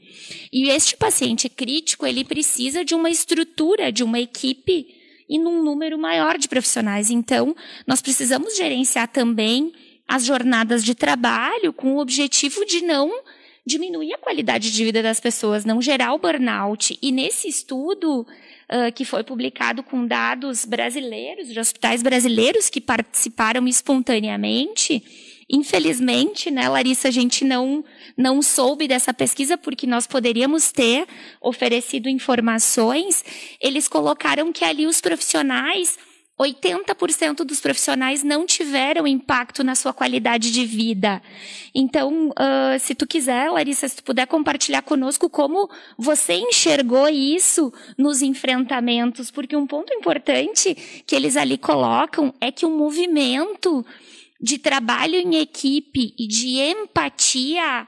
E 0.52 0.70
este 0.70 0.98
paciente 0.98 1.48
crítico, 1.48 2.08
ele 2.08 2.26
precisa 2.26 2.84
de 2.84 2.96
uma 2.96 3.10
estrutura, 3.10 3.92
de 3.92 4.04
uma 4.04 4.20
equipe 4.20 4.97
e 5.30 5.38
num 5.38 5.64
número 5.64 5.98
maior 5.98 6.38
de 6.38 6.48
profissionais. 6.48 7.10
Então, 7.10 7.56
nós 7.86 8.02
precisamos 8.02 8.56
gerenciar 8.56 9.08
também 9.08 9.74
as 10.08 10.26
jornadas 10.26 10.84
de 10.84 10.96
trabalho 10.96 11.74
com 11.74 11.96
o 11.96 12.00
objetivo 12.00 12.66
de 12.66 12.82
não 12.82 13.12
diminuir 13.66 14.14
a 14.14 14.18
qualidade 14.18 14.72
de 14.72 14.86
vida 14.86 15.04
das 15.04 15.20
pessoas, 15.20 15.66
não 15.66 15.82
gerar 15.82 16.14
o 16.14 16.18
burnout. 16.18 16.98
E 17.02 17.12
nesse 17.12 17.50
estudo, 17.50 18.22
uh, 18.22 18.92
que 18.96 19.04
foi 19.04 19.24
publicado 19.26 19.84
com 19.84 20.08
dados 20.08 20.64
brasileiros, 20.64 21.50
de 21.50 21.60
hospitais 21.60 22.02
brasileiros 22.02 22.70
que 22.70 22.80
participaram 22.80 23.68
espontaneamente, 23.68 25.04
Infelizmente, 25.50 26.52
né, 26.52 26.68
Larissa, 26.68 27.08
a 27.08 27.12
gente 27.12 27.46
não, 27.46 27.84
não 28.18 28.42
soube 28.42 28.88
dessa 28.88 29.14
pesquisa 29.14 29.58
porque 29.58 29.88
nós 29.88 30.06
poderíamos 30.06 30.72
ter 30.72 31.08
oferecido 31.40 32.10
informações. 32.10 33.24
Eles 33.62 33.88
colocaram 33.88 34.52
que 34.52 34.66
ali 34.66 34.86
os 34.86 35.00
profissionais 35.00 35.98
80% 36.40 37.38
dos 37.38 37.60
profissionais 37.60 38.24
não 38.24 38.46
tiveram 38.46 39.08
impacto 39.08 39.64
na 39.64 39.74
sua 39.74 39.92
qualidade 39.92 40.52
de 40.52 40.66
vida. 40.66 41.22
Então, 41.74 42.30
uh, 42.30 42.80
se 42.80 42.94
tu 42.94 43.08
quiser, 43.08 43.50
Larissa, 43.50 43.88
se 43.88 43.98
tu 43.98 44.04
puder 44.04 44.28
compartilhar 44.28 44.84
conosco 44.84 45.30
como 45.30 45.68
você 45.98 46.34
enxergou 46.34 47.10
isso 47.10 47.74
nos 47.98 48.22
enfrentamentos, 48.22 49.32
porque 49.32 49.56
um 49.56 49.66
ponto 49.66 49.92
importante 49.94 50.76
que 51.08 51.16
eles 51.16 51.36
ali 51.36 51.58
colocam 51.58 52.32
é 52.40 52.52
que 52.52 52.68
o 52.68 52.70
movimento 52.70 53.84
de 54.42 54.58
trabalho 54.58 55.16
em 55.16 55.38
equipe 55.38 56.14
e 56.18 56.28
de 56.28 56.60
empatia 56.60 57.88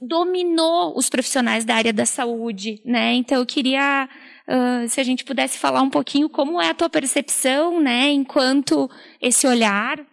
dominou 0.00 0.96
os 0.96 1.08
profissionais 1.08 1.64
da 1.64 1.74
área 1.74 1.92
da 1.92 2.06
saúde, 2.06 2.80
né? 2.84 3.14
Então 3.14 3.38
eu 3.38 3.46
queria 3.46 4.08
uh, 4.48 4.88
se 4.88 5.00
a 5.00 5.04
gente 5.04 5.24
pudesse 5.24 5.58
falar 5.58 5.82
um 5.82 5.90
pouquinho 5.90 6.28
como 6.28 6.60
é 6.60 6.70
a 6.70 6.74
tua 6.74 6.88
percepção, 6.88 7.80
né, 7.80 8.10
enquanto 8.10 8.88
esse 9.20 9.46
olhar. 9.46 10.04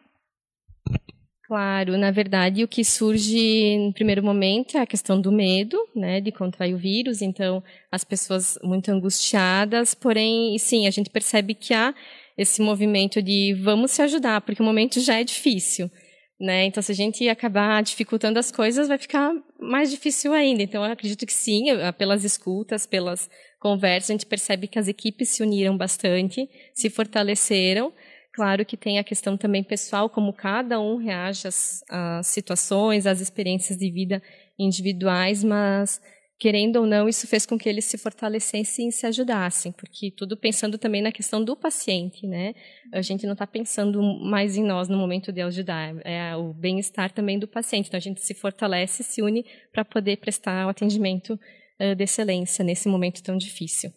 Claro, 1.46 1.98
na 1.98 2.12
verdade 2.12 2.64
o 2.64 2.68
que 2.68 2.84
surge 2.84 3.78
no 3.80 3.92
primeiro 3.92 4.24
momento 4.24 4.78
é 4.78 4.82
a 4.82 4.86
questão 4.86 5.20
do 5.20 5.32
medo, 5.32 5.78
né, 5.96 6.22
de 6.22 6.32
contrair 6.32 6.76
o 6.76 6.78
vírus. 6.78 7.22
Então 7.22 7.64
as 7.92 8.04
pessoas 8.04 8.58
muito 8.64 8.90
angustiadas, 8.90 9.96
porém, 9.96 10.58
sim, 10.60 10.88
a 10.88 10.92
gente 10.92 11.10
percebe 11.10 11.54
que 11.56 11.74
há 11.74 11.94
esse 12.40 12.62
movimento 12.62 13.22
de 13.22 13.54
vamos 13.62 13.92
se 13.92 14.02
ajudar, 14.02 14.40
porque 14.40 14.62
o 14.62 14.66
momento 14.66 15.02
já 15.02 15.20
é 15.20 15.26
difícil. 15.26 15.92
Né? 16.40 16.68
Então, 16.68 16.82
se 16.82 16.90
a 16.90 16.96
gente 16.96 17.28
acabar 17.28 17.84
dificultando 17.84 18.40
as 18.40 18.50
coisas, 18.50 18.88
vai 18.88 18.98
ficar 18.98 19.34
mais 19.60 19.92
difícil 19.92 20.32
ainda. 20.32 20.64
Então, 20.64 20.86
eu 20.86 20.90
acredito 20.90 21.26
que 21.26 21.34
sim, 21.34 21.66
pelas 21.98 22.24
escutas, 22.24 22.86
pelas 22.86 23.30
conversas, 23.60 24.12
a 24.12 24.14
gente 24.14 24.26
percebe 24.26 24.70
que 24.70 24.80
as 24.80 24.88
equipes 24.88 25.28
se 25.28 25.44
uniram 25.44 25.76
bastante, 25.76 26.50
se 26.74 26.90
fortaleceram. 26.90 27.92
Claro 28.32 28.66
que 28.66 28.78
tem 28.78 29.00
a 29.00 29.04
questão 29.04 29.36
também 29.36 29.62
pessoal, 29.62 30.10
como 30.10 30.32
cada 30.32 30.80
um 30.80 30.96
reage 30.96 31.46
às, 31.46 31.84
às 31.90 32.28
situações, 32.28 33.06
às 33.06 33.20
experiências 33.20 33.78
de 33.78 33.92
vida 33.92 34.24
individuais, 34.58 35.44
mas 35.44 36.00
querendo 36.40 36.78
ou 36.78 36.86
não, 36.86 37.10
isso 37.10 37.28
fez 37.28 37.46
com 37.46 37.58
que 37.58 37.68
eles 37.68 37.84
se 37.84 37.98
fortalecessem 37.98 38.88
e 38.88 38.92
se 38.92 39.06
ajudassem, 39.06 39.74
porque 39.74 40.10
tudo 40.10 40.38
pensando 40.38 40.78
também 40.78 41.02
na 41.02 41.12
questão 41.12 41.44
do 41.44 41.56
paciente, 41.56 42.26
né? 42.26 42.56
A 42.94 43.02
gente 43.02 43.26
não 43.26 43.34
está 43.34 43.46
pensando 43.46 44.02
mais 44.02 44.56
em 44.56 44.64
nós 44.64 44.88
no 44.88 44.98
momento 44.98 45.34
de 45.34 45.42
ajudar, 45.42 45.94
é 46.06 46.36
o 46.38 46.54
bem-estar 46.54 47.12
também 47.12 47.38
do 47.38 47.48
paciente. 47.48 47.88
Então 47.88 47.98
a 47.98 48.02
gente 48.02 48.22
se 48.22 48.34
fortalece, 48.34 49.04
se 49.04 49.22
une 49.22 49.46
para 49.74 49.84
poder 49.84 50.18
prestar 50.18 50.66
o 50.66 50.70
atendimento 50.70 51.34
uh, 51.34 51.94
de 51.94 52.04
excelência 52.04 52.64
nesse 52.64 52.88
momento 52.88 53.22
tão 53.22 53.38
difícil. 53.38 53.92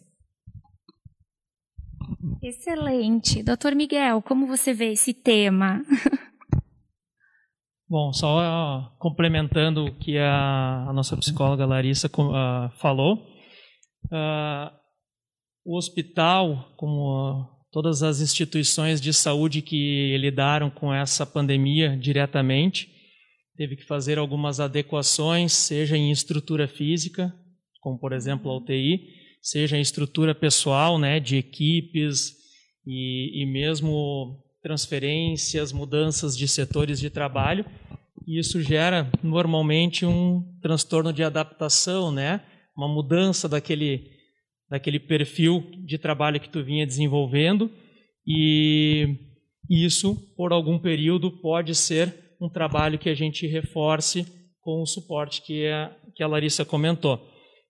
Excelente. 2.41 3.41
Doutor 3.41 3.73
Miguel, 3.73 4.21
como 4.21 4.45
você 4.45 4.73
vê 4.73 4.91
esse 4.91 5.13
tema? 5.13 5.81
Bom, 7.93 8.11
só 8.11 8.91
complementando 8.97 9.85
o 9.85 9.93
que 9.93 10.17
a, 10.17 10.87
a, 10.89 10.93
nossa 10.93 11.15
psicóloga 11.15 11.63
Larissa 11.63 12.07
uh, 12.07 12.71
falou, 12.79 13.17
uh, 14.05 14.71
o 15.63 15.77
hospital, 15.77 16.73
como 16.75 17.47
todas 17.71 18.01
as 18.01 18.19
instituições 18.19 18.99
de 18.99 19.13
saúde 19.13 19.61
que 19.61 20.17
lidaram 20.17 20.71
com 20.71 20.91
essa 20.91 21.23
pandemia 21.23 21.95
diretamente, 21.95 22.89
teve 23.55 23.75
que 23.75 23.85
fazer 23.85 24.17
algumas 24.17 24.59
adequações, 24.59 25.53
seja 25.53 25.95
em 25.95 26.09
estrutura 26.09 26.67
física, 26.67 27.31
como 27.79 27.99
por 27.99 28.11
exemplo 28.11 28.49
a 28.49 28.57
UTI, 28.57 29.01
seja 29.39 29.77
em 29.77 29.81
estrutura 29.81 30.33
pessoal, 30.33 30.97
né, 30.97 31.19
de 31.19 31.37
equipes 31.37 32.33
e, 32.87 33.43
e 33.43 33.45
mesmo 33.45 34.41
transferências, 34.63 35.73
mudanças 35.73 36.35
de 36.35 36.47
setores 36.47 36.99
de 36.99 37.09
trabalho, 37.09 37.65
isso 38.27 38.61
gera 38.61 39.11
normalmente 39.21 40.05
um 40.05 40.43
transtorno 40.61 41.11
de 41.11 41.23
adaptação, 41.23 42.11
né? 42.11 42.41
Uma 42.75 42.87
mudança 42.87 43.47
daquele 43.47 44.11
daquele 44.69 44.99
perfil 44.99 45.69
de 45.85 45.99
trabalho 45.99 46.39
que 46.39 46.49
tu 46.49 46.63
vinha 46.63 46.87
desenvolvendo 46.87 47.69
e 48.25 49.17
isso 49.69 50.15
por 50.35 50.51
algum 50.51 50.79
período 50.79 51.29
pode 51.41 51.75
ser 51.75 52.35
um 52.41 52.49
trabalho 52.49 52.97
que 52.97 53.09
a 53.09 53.13
gente 53.13 53.45
reforce 53.45 54.25
com 54.61 54.81
o 54.81 54.85
suporte 54.87 55.41
que 55.43 55.67
a, 55.67 55.95
que 56.15 56.23
a 56.23 56.27
Larissa 56.27 56.65
comentou. 56.65 57.21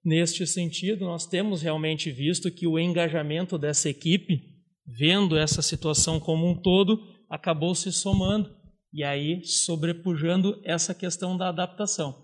Neste 0.04 0.46
sentido, 0.48 1.06
nós 1.06 1.26
temos 1.28 1.62
realmente 1.62 2.12
visto 2.12 2.52
que 2.52 2.68
o 2.68 2.80
engajamento 2.80 3.58
dessa 3.58 3.90
equipe, 3.90 4.42
vendo 4.86 5.38
essa 5.38 5.62
situação 5.62 6.20
como 6.20 6.48
um 6.48 6.56
todo, 6.56 7.00
acabou 7.30 7.74
se 7.76 7.92
somando 7.92 8.50
e 8.94 9.04
aí 9.04 9.44
sobrepujando 9.44 10.62
essa 10.64 10.94
questão 10.94 11.36
da 11.36 11.50
adaptação. 11.50 12.16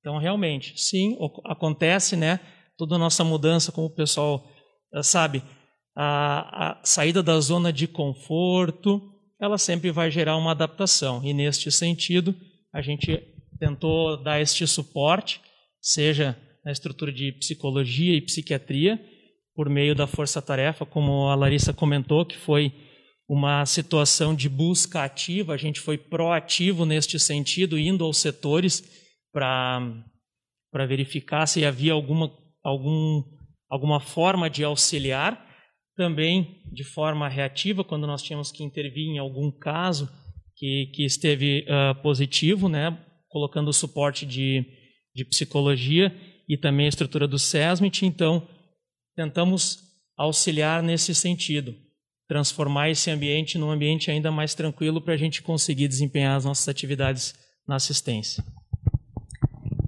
Então, 0.00 0.18
realmente, 0.18 0.74
sim, 0.76 1.16
acontece, 1.44 2.16
né? 2.16 2.40
Toda 2.76 2.96
a 2.96 2.98
nossa 2.98 3.22
mudança, 3.24 3.70
como 3.70 3.86
o 3.86 3.94
pessoal 3.94 4.46
eh, 4.92 5.02
sabe, 5.02 5.42
a, 5.96 6.72
a 6.72 6.84
saída 6.84 7.22
da 7.22 7.38
zona 7.40 7.72
de 7.72 7.86
conforto, 7.86 9.00
ela 9.40 9.58
sempre 9.58 9.90
vai 9.90 10.10
gerar 10.10 10.36
uma 10.36 10.50
adaptação. 10.50 11.22
E 11.24 11.32
neste 11.32 11.70
sentido, 11.70 12.34
a 12.72 12.82
gente 12.82 13.22
tentou 13.58 14.22
dar 14.22 14.40
este 14.40 14.66
suporte, 14.66 15.40
seja 15.80 16.36
na 16.64 16.72
estrutura 16.72 17.12
de 17.12 17.32
psicologia 17.32 18.16
e 18.16 18.20
psiquiatria, 18.22 19.00
por 19.54 19.68
meio 19.68 19.94
da 19.94 20.06
força-tarefa, 20.06 20.84
como 20.84 21.28
a 21.28 21.34
Larissa 21.34 21.72
comentou, 21.72 22.26
que 22.26 22.36
foi 22.36 22.72
uma 23.28 23.64
situação 23.64 24.34
de 24.34 24.48
busca 24.48 25.02
ativa, 25.02 25.54
a 25.54 25.56
gente 25.56 25.80
foi 25.80 25.96
proativo 25.96 26.84
neste 26.84 27.18
sentido, 27.18 27.78
indo 27.78 28.04
aos 28.04 28.18
setores 28.18 28.82
para 29.32 30.86
verificar 30.86 31.46
se 31.46 31.64
havia 31.64 31.92
alguma, 31.92 32.30
algum, 32.62 33.22
alguma 33.70 33.98
forma 33.98 34.50
de 34.50 34.62
auxiliar, 34.62 35.42
também 35.96 36.62
de 36.72 36.84
forma 36.84 37.28
reativa, 37.28 37.84
quando 37.84 38.06
nós 38.06 38.22
tínhamos 38.22 38.52
que 38.52 38.62
intervir 38.62 39.06
em 39.08 39.18
algum 39.18 39.50
caso 39.50 40.10
que, 40.56 40.90
que 40.92 41.04
esteve 41.04 41.64
uh, 41.64 42.00
positivo, 42.02 42.68
né, 42.68 42.98
colocando 43.28 43.68
o 43.68 43.72
suporte 43.72 44.26
de, 44.26 44.64
de 45.14 45.24
psicologia 45.24 46.14
e 46.48 46.58
também 46.58 46.86
a 46.86 46.90
estrutura 46.90 47.26
do 47.26 47.38
SESMIT, 47.38 48.04
então 48.04 48.46
tentamos 49.16 49.78
auxiliar 50.16 50.82
nesse 50.82 51.14
sentido 51.14 51.74
transformar 52.34 52.90
esse 52.90 53.12
ambiente 53.12 53.56
num 53.56 53.70
ambiente 53.70 54.10
ainda 54.10 54.28
mais 54.32 54.56
tranquilo 54.56 55.00
para 55.00 55.14
a 55.14 55.16
gente 55.16 55.40
conseguir 55.40 55.86
desempenhar 55.86 56.36
as 56.36 56.44
nossas 56.44 56.68
atividades 56.68 57.32
na 57.64 57.76
assistência. 57.76 58.42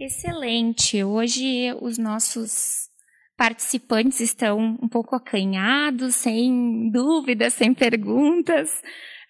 Excelente. 0.01 1.03
Hoje 1.03 1.75
os 1.81 1.99
nossos 1.99 2.89
participantes 3.37 4.21
estão 4.21 4.79
um 4.81 4.89
pouco 4.89 5.17
acanhados, 5.17 6.15
sem 6.15 6.89
dúvidas, 6.89 7.53
sem 7.53 7.75
perguntas, 7.75 8.71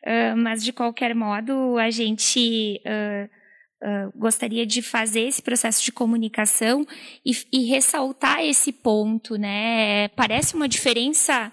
uh, 0.04 0.36
mas 0.36 0.62
de 0.62 0.70
qualquer 0.74 1.14
modo 1.14 1.78
a 1.78 1.88
gente 1.88 2.82
uh, 2.84 3.24
uh, 3.82 4.12
gostaria 4.14 4.66
de 4.66 4.82
fazer 4.82 5.22
esse 5.22 5.40
processo 5.40 5.82
de 5.82 5.90
comunicação 5.90 6.86
e, 7.24 7.32
e 7.50 7.64
ressaltar 7.64 8.44
esse 8.44 8.74
ponto, 8.74 9.36
né? 9.36 10.08
Parece 10.08 10.54
uma 10.54 10.68
diferença 10.68 11.50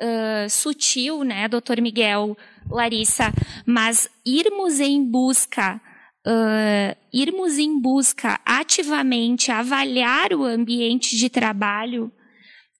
uh, 0.00 0.48
sutil, 0.50 1.24
né, 1.24 1.48
doutor 1.48 1.80
Miguel, 1.80 2.36
Larissa, 2.70 3.32
mas 3.66 4.08
irmos 4.24 4.80
em 4.80 5.04
busca, 5.04 5.80
uh, 6.26 6.96
irmos 7.12 7.58
em 7.58 7.80
busca 7.80 8.40
ativamente 8.44 9.50
avaliar 9.50 10.32
o 10.32 10.44
ambiente 10.44 11.16
de 11.16 11.28
trabalho 11.28 12.12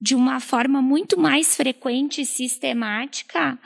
de 0.00 0.14
uma 0.16 0.40
forma 0.40 0.82
muito 0.82 1.18
mais 1.18 1.54
frequente 1.54 2.22
e 2.22 2.26
sistemática, 2.26 3.56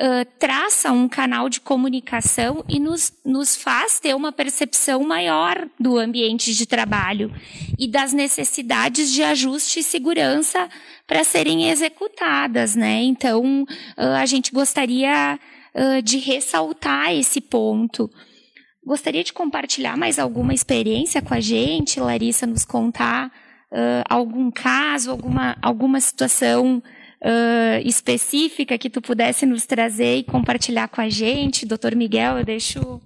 Uh, 0.00 0.24
traça 0.38 0.90
um 0.90 1.08
canal 1.08 1.48
de 1.48 1.60
comunicação 1.60 2.64
e 2.68 2.80
nos, 2.80 3.12
nos 3.24 3.54
faz 3.54 4.00
ter 4.00 4.16
uma 4.16 4.32
percepção 4.32 5.04
maior 5.04 5.68
do 5.78 5.96
ambiente 5.96 6.54
de 6.54 6.66
trabalho 6.66 7.32
e 7.78 7.86
das 7.86 8.12
necessidades 8.12 9.12
de 9.12 9.22
ajuste 9.22 9.78
e 9.80 9.82
segurança 9.82 10.68
para 11.06 11.22
serem 11.22 11.68
executadas, 11.68 12.74
né? 12.74 13.02
Então, 13.02 13.66
a 13.96 14.24
gente 14.24 14.50
gostaria 14.50 15.38
de 16.02 16.18
ressaltar 16.18 17.12
esse 17.12 17.40
ponto. 17.40 18.10
Gostaria 18.84 19.22
de 19.22 19.32
compartilhar 19.32 19.96
mais 19.96 20.18
alguma 20.18 20.54
experiência 20.54 21.20
com 21.20 21.34
a 21.34 21.40
gente, 21.40 22.00
Larissa, 22.00 22.46
nos 22.46 22.64
contar 22.64 23.30
algum 24.08 24.50
caso, 24.50 25.10
alguma, 25.10 25.56
alguma 25.60 26.00
situação 26.00 26.82
específica 27.84 28.78
que 28.78 28.90
tu 28.90 29.00
pudesse 29.00 29.46
nos 29.46 29.64
trazer 29.64 30.16
e 30.16 30.24
compartilhar 30.24 30.88
com 30.88 31.00
a 31.00 31.08
gente. 31.08 31.66
Doutor 31.66 31.94
Miguel, 31.94 32.38
eu 32.38 32.44
deixo 32.44 33.00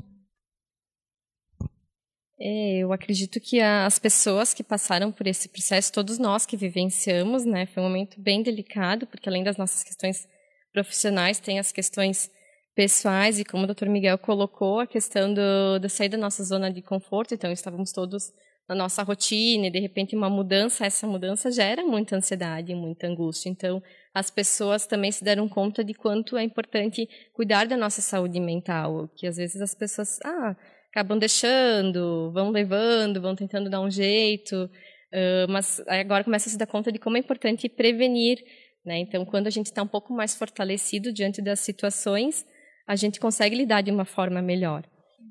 é, 2.38 2.79
eu 2.79 2.92
acredito 2.92 3.40
que 3.40 3.61
as 3.61 3.98
pessoas 3.98 4.52
que 4.52 4.62
passaram 4.62 5.11
por 5.11 5.26
esse 5.26 5.48
processo, 5.48 5.92
todos 5.92 6.18
nós 6.18 6.44
que 6.44 6.57
vivenciamos, 6.57 7.46
né, 7.46 7.64
foi 7.64 7.83
um 7.83 7.87
momento 7.87 8.20
bem 8.20 8.42
delicado, 8.42 9.07
porque 9.07 9.29
além 9.29 9.42
das 9.42 9.57
nossas 9.57 9.83
questões 9.83 10.29
profissionais, 10.70 11.40
tem 11.40 11.59
as 11.59 11.72
questões 11.72 12.31
pessoais, 12.74 13.40
e 13.40 13.44
como 13.44 13.64
o 13.64 13.66
Dr. 13.66 13.88
Miguel 13.88 14.18
colocou, 14.18 14.81
a 14.81 14.87
questão 14.87 15.33
do, 15.33 15.79
de 15.79 15.88
sair 15.88 16.11
da 16.11 16.18
nossa 16.18 16.44
zona 16.44 16.70
de 16.70 16.83
conforto, 16.83 17.33
então 17.33 17.50
estávamos 17.50 17.90
todos 17.90 18.31
na 18.68 18.74
nossa 18.74 19.02
rotina, 19.02 19.66
e 19.66 19.70
de 19.70 19.79
repente 19.79 20.16
uma 20.16 20.29
mudança, 20.29 20.85
essa 20.85 21.07
mudança 21.07 21.50
gera 21.50 21.85
muita 21.85 22.16
ansiedade, 22.16 22.74
muita 22.74 23.07
angústia. 23.07 23.48
Então, 23.48 23.83
as 24.12 24.31
pessoas 24.31 24.87
também 24.87 25.12
se 25.12 25.22
deram 25.22 25.48
conta 25.48 25.85
de 25.85 25.94
quanto 25.94 26.37
é 26.37 26.42
importante 26.42 27.09
cuidar 27.33 27.66
da 27.66 27.76
nossa 27.76 28.00
saúde 28.00 28.40
mental, 28.40 29.09
que 29.16 29.26
às 29.26 29.37
vezes 29.37 29.61
as 29.61 29.74
pessoas, 29.74 30.18
ah, 30.24 30.57
acabam 30.96 31.18
deixando, 31.18 32.31
vão 32.33 32.50
levando, 32.50 33.20
vão 33.20 33.37
tentando 33.37 33.68
dar 33.68 33.83
um 33.83 33.90
jeito, 33.90 34.64
uh, 34.64 35.50
mas 35.50 35.83
agora 35.87 36.24
começa 36.24 36.48
a 36.48 36.52
se 36.52 36.57
dar 36.57 36.66
conta 36.66 36.90
de 36.90 36.98
como 36.98 37.18
é 37.18 37.20
importante 37.20 37.68
prevenir. 37.68 38.42
Né? 38.83 38.98
Então, 39.00 39.24
quando 39.26 39.46
a 39.46 39.50
gente 39.50 39.66
está 39.66 39.83
um 39.83 39.87
pouco 39.87 40.14
mais 40.14 40.35
fortalecido 40.35 41.12
diante 41.12 41.42
das 41.42 41.61
situações, 41.61 42.46
a 42.87 42.96
gente 42.96 43.20
consegue 43.20 43.55
lidar 43.55 43.83
de 43.83 43.90
uma 43.90 44.07
forma 44.07 44.40
melhor. 44.40 44.85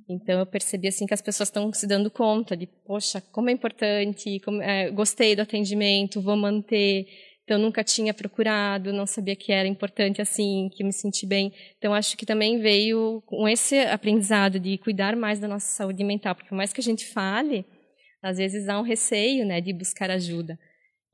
Então, 0.08 0.40
eu 0.40 0.46
percebi 0.46 0.88
assim 0.88 1.06
que 1.06 1.14
as 1.14 1.22
pessoas 1.22 1.50
estão 1.50 1.72
se 1.74 1.88
dando 1.88 2.12
conta 2.12 2.56
de, 2.56 2.68
poxa, 2.68 3.22
como 3.32 3.50
é 3.50 3.54
importante, 3.54 4.40
como, 4.42 4.62
é, 4.62 4.92
gostei 4.92 5.36
do 5.36 5.42
atendimento, 5.42 6.22
vou 6.22 6.38
manter. 6.38 7.08
Então, 7.44 7.58
nunca 7.60 7.84
tinha 7.84 8.14
procurado, 8.14 8.94
não 8.94 9.06
sabia 9.06 9.36
que 9.36 9.52
era 9.52 9.68
importante 9.68 10.22
assim, 10.22 10.70
que 10.74 10.84
me 10.84 10.94
senti 10.94 11.26
bem. 11.26 11.52
Então, 11.78 11.94
acho 11.94 12.18
que 12.18 12.26
também 12.26 12.60
veio 12.60 13.22
com 13.26 13.48
esse 13.48 13.80
aprendizado 13.80 14.60
de 14.60 14.78
cuidar 14.78 15.16
mais 15.16 15.40
da 15.40 15.48
nossa 15.48 15.68
saúde 15.68 16.04
mental, 16.04 16.36
porque 16.36 16.50
por 16.50 16.56
mais 16.56 16.74
que 16.74 16.82
a 16.82 16.84
gente 16.84 17.06
fale, 17.06 17.66
às 18.22 18.38
vezes 18.38 18.68
há 18.68 18.80
um 18.80 18.84
receio, 18.84 19.46
né, 19.46 19.62
de 19.62 19.74
buscar 19.74 20.10
ajuda. 20.10 20.58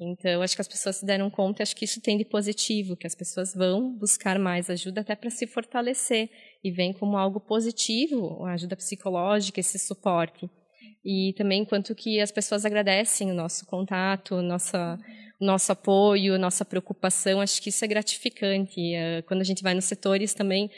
Então, 0.03 0.41
acho 0.41 0.55
que 0.55 0.61
as 0.61 0.67
pessoas 0.67 0.95
se 0.95 1.05
deram 1.05 1.29
conta, 1.29 1.61
acho 1.61 1.75
que 1.75 1.85
isso 1.85 2.01
tem 2.01 2.17
de 2.17 2.25
positivo, 2.25 2.97
que 2.97 3.05
as 3.05 3.13
pessoas 3.13 3.53
vão 3.53 3.93
buscar 3.93 4.39
mais 4.39 4.67
ajuda 4.67 5.01
até 5.01 5.15
para 5.15 5.29
se 5.29 5.45
fortalecer 5.45 6.27
e 6.63 6.71
vem 6.71 6.91
como 6.91 7.15
algo 7.15 7.39
positivo 7.39 8.43
a 8.43 8.53
ajuda 8.53 8.75
psicológica, 8.75 9.59
esse 9.59 9.77
suporte. 9.77 10.49
E 11.05 11.33
também 11.37 11.63
quanto 11.63 11.93
que 11.93 12.19
as 12.19 12.31
pessoas 12.31 12.65
agradecem 12.65 13.29
o 13.29 13.35
nosso 13.35 13.63
contato, 13.67 14.41
nossa, 14.41 14.97
o 15.39 15.45
nosso 15.45 15.71
apoio, 15.71 16.39
nossa 16.39 16.65
preocupação. 16.65 17.39
Acho 17.39 17.61
que 17.61 17.69
isso 17.69 17.85
é 17.85 17.87
gratificante. 17.87 18.95
Eh, 18.95 19.21
quando 19.27 19.41
a 19.41 19.45
gente 19.45 19.61
vai 19.61 19.75
nos 19.75 19.85
setores 19.85 20.33
também, 20.33 20.69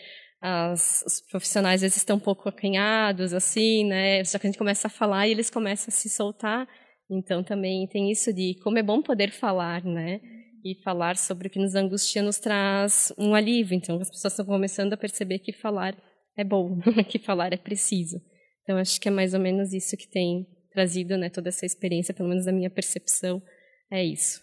as, 0.41 1.01
os 1.07 1.21
profissionais 1.21 1.75
às 1.75 1.81
vezes 1.81 1.97
estão 1.97 2.17
um 2.17 2.19
pouco 2.19 2.49
acanhados, 2.49 3.33
assim, 3.33 3.85
né? 3.85 4.21
Só 4.25 4.37
que 4.37 4.47
a 4.47 4.49
gente 4.49 4.59
começa 4.59 4.87
a 4.87 4.89
falar 4.89 5.27
e 5.27 5.31
eles 5.31 5.49
começam 5.49 5.87
a 5.89 5.95
se 5.95 6.09
soltar. 6.09 6.67
Então 7.09 7.43
também 7.43 7.87
tem 7.87 8.11
isso 8.11 8.33
de 8.33 8.55
como 8.63 8.79
é 8.79 8.83
bom 8.83 9.01
poder 9.01 9.31
falar, 9.31 9.83
né? 9.83 10.19
E 10.63 10.75
falar 10.83 11.17
sobre 11.17 11.47
o 11.47 11.51
que 11.51 11.59
nos 11.59 11.75
angustia 11.75 12.23
nos 12.23 12.39
traz 12.39 13.13
um 13.17 13.35
alívio. 13.35 13.75
Então 13.75 13.99
as 13.99 14.09
pessoas 14.09 14.33
estão 14.33 14.45
começando 14.45 14.93
a 14.93 14.97
perceber 14.97 15.39
que 15.39 15.51
falar 15.51 15.95
é 16.35 16.43
bom, 16.43 16.79
que 17.09 17.19
falar 17.19 17.53
é 17.53 17.57
preciso. 17.57 18.19
Então, 18.63 18.77
acho 18.77 18.99
que 18.99 19.07
é 19.07 19.11
mais 19.11 19.33
ou 19.33 19.39
menos 19.39 19.73
isso 19.73 19.97
que 19.97 20.07
tem 20.07 20.47
trazido 20.71 21.17
né, 21.17 21.29
toda 21.29 21.49
essa 21.49 21.65
experiência, 21.65 22.13
pelo 22.13 22.29
menos 22.29 22.45
da 22.45 22.51
minha 22.51 22.69
percepção, 22.69 23.41
é 23.91 24.03
isso. 24.03 24.41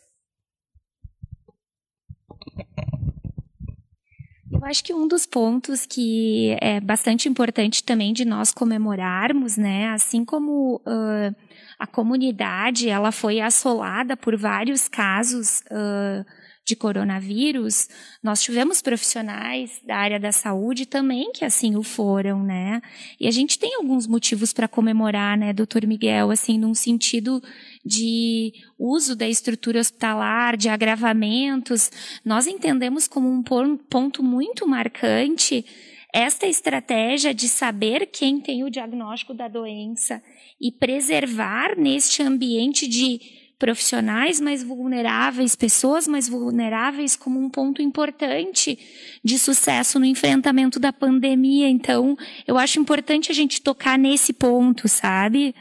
Eu 4.53 4.65
acho 4.65 4.83
que 4.83 4.93
um 4.93 5.07
dos 5.07 5.27
pontos 5.27 5.87
que 5.87 6.57
é 6.61 6.81
bastante 6.81 7.29
importante 7.29 7.85
também 7.85 8.13
de 8.13 8.25
nós 8.25 8.53
comemorarmos, 8.53 9.57
né, 9.57 9.89
assim 9.91 10.25
como 10.25 10.77
uh, 10.87 11.35
a 11.79 11.87
comunidade 11.87 12.89
ela 12.89 13.13
foi 13.13 13.41
assolada 13.41 14.17
por 14.17 14.37
vários 14.37 14.89
casos 14.89 15.63
uh, 15.71 16.27
de 16.71 16.77
coronavírus, 16.77 17.89
nós 18.23 18.41
tivemos 18.41 18.81
profissionais 18.81 19.83
da 19.85 19.97
área 19.97 20.21
da 20.21 20.31
saúde 20.31 20.87
também 20.87 21.33
que 21.33 21.45
assim 21.45 21.75
o 21.75 21.83
foram, 21.83 22.43
né? 22.45 22.81
E 23.19 23.27
a 23.27 23.31
gente 23.33 23.59
tem 23.59 23.75
alguns 23.75 24.07
motivos 24.07 24.53
para 24.53 24.69
comemorar, 24.69 25.37
né, 25.37 25.53
doutor 25.53 25.85
Miguel, 25.85 26.31
assim, 26.31 26.57
num 26.59 26.75
sentido 26.75 27.43
de 27.85 28.53
uso 28.79 29.17
da 29.17 29.29
estrutura 29.29 29.81
hospitalar, 29.81 30.57
de 30.57 30.69
agravamentos. 30.69 31.91
Nós 32.25 32.47
entendemos 32.47 33.09
como 33.09 33.29
um 33.29 33.43
ponto 33.43 34.23
muito 34.23 34.67
marcante 34.67 35.65
esta 36.13 36.47
estratégia 36.47 37.35
de 37.35 37.49
saber 37.49 38.07
quem 38.07 38.41
tem 38.41 38.63
o 38.63 38.71
diagnóstico 38.71 39.35
da 39.35 39.49
doença 39.49 40.23
e 40.61 40.71
preservar 40.71 41.77
neste 41.77 42.23
ambiente 42.23 42.87
de 42.87 43.40
profissionais 43.61 44.41
mais 44.41 44.65
vulneráveis, 44.65 45.55
pessoas 45.55 46.09
mais 46.09 46.27
vulneráveis, 46.27 47.15
como 47.15 47.39
um 47.39 47.51
ponto 47.51 47.83
importante 47.83 48.79
de 49.23 49.39
sucesso 49.39 50.01
no 50.01 50.07
enfrentamento 50.07 50.81
da 50.81 50.93
pandemia. 50.93 51.69
Então, 51.69 52.17
eu 52.49 52.57
acho 52.57 52.81
importante 52.81 53.31
a 53.31 53.35
gente 53.35 53.61
tocar 53.61 53.99
nesse 53.99 54.33
ponto, 54.33 54.89
sabe? 54.89 55.55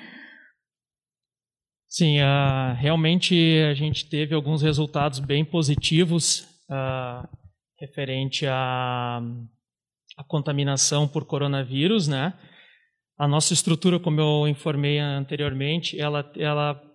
Sim, 1.89 2.21
uh, 2.21 2.73
realmente 2.77 3.35
a 3.69 3.73
gente 3.73 4.09
teve 4.09 4.33
alguns 4.33 4.62
resultados 4.62 5.19
bem 5.19 5.43
positivos 5.43 6.47
uh, 6.69 7.27
referente 7.77 8.45
à, 8.47 9.21
contaminação 10.27 11.07
por 11.07 11.25
coronavírus, 11.25 12.07
né? 12.07 12.33
A 13.17 13.27
nossa 13.27 13.53
estrutura, 13.53 13.99
como 13.99 14.21
eu 14.21 14.47
informei 14.47 14.99
anteriormente, 14.99 15.99
ela, 15.99 16.31
ela 16.38 16.88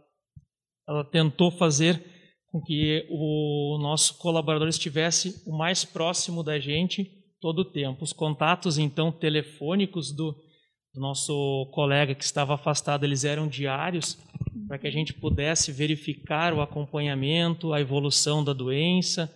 ela 0.88 1.04
tentou 1.04 1.50
fazer 1.50 2.02
com 2.54 2.60
que 2.62 3.04
o 3.10 3.78
nosso 3.80 4.16
colaborador 4.18 4.68
estivesse 4.68 5.42
o 5.44 5.56
mais 5.56 5.84
próximo 5.84 6.42
da 6.42 6.58
gente 6.58 7.10
todo 7.40 7.60
o 7.60 7.64
tempo. 7.64 8.04
Os 8.04 8.12
contatos, 8.12 8.78
então, 8.78 9.10
telefônicos 9.10 10.12
do, 10.12 10.32
do 10.94 11.00
nosso 11.00 11.68
colega 11.72 12.14
que 12.14 12.22
estava 12.22 12.54
afastado, 12.54 13.04
eles 13.04 13.24
eram 13.24 13.48
diários, 13.48 14.16
para 14.68 14.78
que 14.78 14.86
a 14.86 14.90
gente 14.90 15.12
pudesse 15.12 15.72
verificar 15.72 16.54
o 16.54 16.60
acompanhamento, 16.60 17.72
a 17.72 17.80
evolução 17.80 18.44
da 18.44 18.52
doença, 18.52 19.28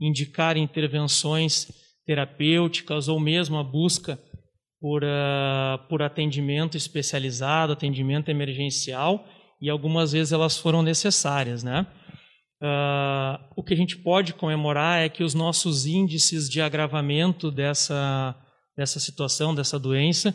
indicar 0.00 0.56
intervenções 0.56 1.68
terapêuticas 2.04 3.06
ou 3.08 3.20
mesmo 3.20 3.58
a 3.58 3.62
busca 3.62 4.20
por, 4.80 5.04
uh, 5.04 5.78
por 5.88 6.02
atendimento 6.02 6.76
especializado, 6.76 7.72
atendimento 7.72 8.28
emergencial 8.28 9.24
e 9.60 9.70
algumas 9.70 10.12
vezes 10.12 10.32
elas 10.32 10.58
foram 10.58 10.82
necessárias, 10.82 11.62
né? 11.62 11.86
Uh, 12.62 13.38
o 13.54 13.62
que 13.62 13.74
a 13.74 13.76
gente 13.76 13.98
pode 13.98 14.32
comemorar 14.32 15.00
é 15.00 15.08
que 15.08 15.22
os 15.22 15.34
nossos 15.34 15.84
índices 15.84 16.48
de 16.48 16.60
agravamento 16.60 17.50
dessa, 17.50 18.34
dessa 18.76 18.98
situação, 18.98 19.54
dessa 19.54 19.78
doença, 19.78 20.34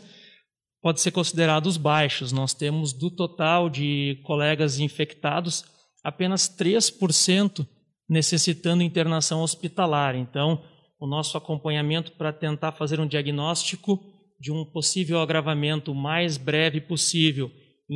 pode 0.80 1.00
ser 1.00 1.10
considerados 1.10 1.76
baixos. 1.76 2.32
Nós 2.32 2.54
temos 2.54 2.92
do 2.92 3.10
total 3.10 3.68
de 3.68 4.20
colegas 4.24 4.78
infectados, 4.78 5.64
apenas 6.02 6.48
3% 6.48 7.66
necessitando 8.08 8.82
internação 8.82 9.42
hospitalar. 9.42 10.14
Então, 10.14 10.62
o 11.00 11.06
nosso 11.06 11.36
acompanhamento 11.36 12.12
para 12.12 12.32
tentar 12.32 12.72
fazer 12.72 13.00
um 13.00 13.06
diagnóstico 13.06 14.00
de 14.38 14.52
um 14.52 14.64
possível 14.64 15.20
agravamento 15.20 15.92
o 15.92 15.94
mais 15.94 16.36
breve 16.36 16.80
possível 16.80 17.50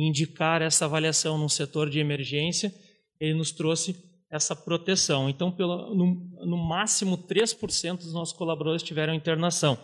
indicar 0.05 0.61
essa 0.61 0.85
avaliação 0.85 1.37
no 1.37 1.49
setor 1.49 1.89
de 1.89 1.99
emergência, 1.99 2.73
ele 3.19 3.33
nos 3.33 3.51
trouxe 3.51 3.95
essa 4.29 4.55
proteção. 4.55 5.29
Então, 5.29 5.51
pelo, 5.51 5.95
no, 5.95 6.45
no 6.45 6.57
máximo 6.57 7.17
3% 7.17 7.97
dos 7.97 8.13
nossos 8.13 8.35
colaboradores 8.35 8.83
tiveram 8.83 9.13
internação. 9.13 9.77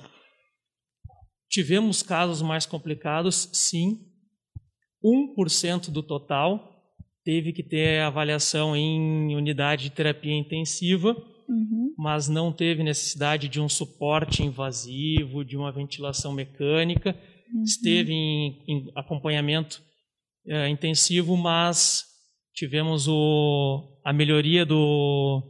Tivemos 1.50 2.04
casos 2.04 2.42
mais 2.42 2.66
complicados, 2.66 3.50
sim. 3.54 4.00
1% 5.04 5.90
do 5.90 6.02
total 6.02 6.74
teve 7.24 7.54
que 7.54 7.64
ter 7.64 8.02
avaliação 8.02 8.76
em 8.76 9.36
unidade 9.36 9.84
de 9.84 9.92
terapia 9.92 10.34
intensiva, 10.34 11.16
uhum. 11.48 11.94
mas 11.98 12.28
não 12.28 12.52
teve 12.52 12.84
necessidade 12.84 13.48
de 13.48 13.62
um 13.62 13.70
suporte 13.70 14.44
invasivo, 14.44 15.46
de 15.46 15.56
uma 15.56 15.72
ventilação 15.72 16.34
mecânica. 16.34 17.16
Uhum. 17.54 17.64
Esteve 17.64 18.12
em, 18.12 18.64
em 18.68 18.92
acompanhamento 18.96 19.82
é, 20.48 20.68
intensivo, 20.70 21.36
mas 21.38 22.06
tivemos 22.54 23.08
o, 23.08 24.00
a 24.04 24.14
melhoria 24.14 24.66
do, 24.66 25.42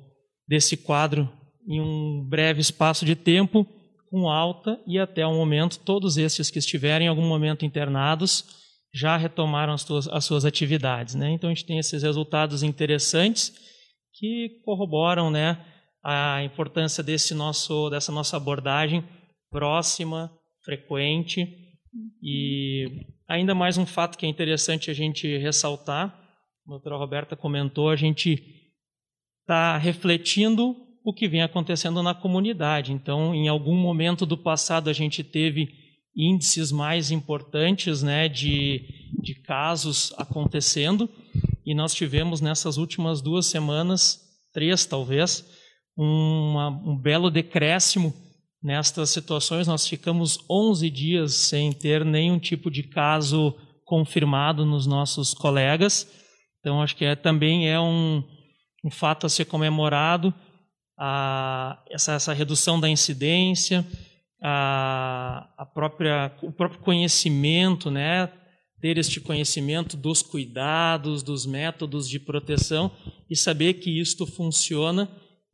desse 0.47 0.77
quadro 0.77 1.29
em 1.67 1.82
um 1.82 2.25
breve 2.27 2.62
espaço 2.62 3.06
de 3.06 3.15
tempo, 3.15 3.65
com 4.10 4.29
alta, 4.29 4.79
e 4.86 4.99
até 4.99 5.25
o 5.25 5.34
momento, 5.34 5.79
todos 5.79 6.17
estes 6.17 6.51
que 6.51 6.60
estiverem 6.60 7.08
em 7.08 7.10
algum 7.10 7.27
momento 7.27 7.65
internados 7.65 8.45
já 8.93 9.17
retomaram 9.17 9.73
as 9.73 9.82
suas, 9.82 10.08
as 10.08 10.23
suas 10.23 10.45
atividades. 10.45 11.15
Né? 11.15 11.32
Então, 11.32 11.49
a 11.49 11.53
gente 11.53 11.65
tem 11.65 11.79
esses 11.79 12.03
resultados 12.03 12.62
interessantes 12.62 13.51
que 14.13 14.62
corroboram 14.63 15.32
né, 15.32 15.58
a 16.03 16.43
importância 16.43 17.03
desse 17.03 17.34
nosso, 17.34 17.89
dessa 17.89 18.12
nossa 18.12 18.38
abordagem 18.38 19.03
próxima, 19.49 20.32
frequente 20.63 21.47
e 22.21 22.86
ainda 23.34 23.56
mais 23.56 23.80
um 23.80 23.86
fato 23.86 24.15
que 24.15 24.28
é 24.28 24.30
interessante 24.30 24.91
a 24.91 24.93
gente 24.93 25.38
ressaltar, 25.38 26.15
a 26.67 26.69
doutora 26.69 26.98
Roberta 26.98 27.36
comentou, 27.36 27.89
a 27.89 27.96
gente 27.96 28.41
está 29.41 29.76
refletindo 29.76 30.76
o 31.04 31.12
que 31.12 31.28
vem 31.28 31.41
acontecendo 31.41 32.04
na 32.04 32.13
comunidade. 32.13 32.93
Então, 32.93 33.34
em 33.34 33.48
algum 33.48 33.76
momento 33.76 34.26
do 34.26 34.38
passado, 34.38 34.88
a 34.88 34.93
gente 34.93 35.24
teve 35.24 35.67
índices 36.15 36.72
mais 36.72 37.10
importantes 37.10 38.04
né, 38.04 38.30
de, 38.30 38.86
de 39.19 39.34
casos 39.41 40.13
acontecendo, 40.15 41.10
e 41.65 41.74
nós 41.74 41.93
tivemos 41.93 42.39
nessas 42.39 42.78
últimas 42.78 43.19
duas 43.19 43.48
semanas, 43.48 44.22
três 44.54 44.86
talvez, 44.86 45.43
uma, 45.98 46.69
um 46.69 46.96
belo 46.96 47.32
decréscimo 47.32 48.13
Nestas 48.63 49.10
situações, 49.10 49.67
nós 49.67 49.86
ficamos 49.86 50.39
11 50.49 50.89
dias 50.89 51.34
sem 51.34 51.73
ter 51.73 52.06
nenhum 52.06 52.39
tipo 52.39 52.71
de 52.71 52.84
caso 52.84 53.54
confirmado 53.84 54.65
nos 54.65 54.88
nossos 54.88 55.34
colegas. 55.34 56.08
Então, 56.62 56.82
acho 56.82 56.95
que 56.95 57.04
é, 57.04 57.13
também 57.13 57.69
é 57.69 57.78
um, 57.78 58.23
um 58.82 58.89
fato 58.89 59.26
a 59.26 59.30
ser 59.30 59.43
comemorado, 59.45 60.34
a, 60.97 61.84
essa, 61.91 62.13
essa 62.13 62.32
redução 62.32 62.80
da 62.80 62.88
incidência, 62.88 63.86
a, 64.41 65.49
a 65.58 65.65
própria, 65.65 66.34
o 66.41 66.52
próprio 66.54 66.80
conhecimento, 66.80 67.91
né? 67.91 68.32
ter 68.80 68.97
este 68.97 69.19
conhecimento 69.19 69.97
dos 69.97 70.21
cuidados, 70.21 71.21
dos 71.21 71.45
métodos 71.45 72.08
de 72.08 72.17
proteção 72.17 72.91
e 73.30 73.36
saber 73.36 73.73
que 73.73 73.99
isto 73.99 74.26
funciona 74.26 75.10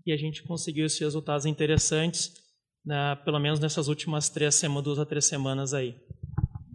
e 0.05 0.11
a 0.11 0.17
gente 0.17 0.43
conseguiu 0.43 0.85
esses 0.85 0.99
resultados 0.99 1.47
interessantes 1.47 2.48
na, 2.89 3.15
pelo 3.17 3.39
menos 3.39 3.59
nessas 3.59 3.87
últimas 3.87 4.29
três 4.29 4.55
semanas, 4.55 4.83
duas 4.83 4.97
a 4.97 5.05
três 5.05 5.25
semanas 5.25 5.75
aí. 5.75 5.95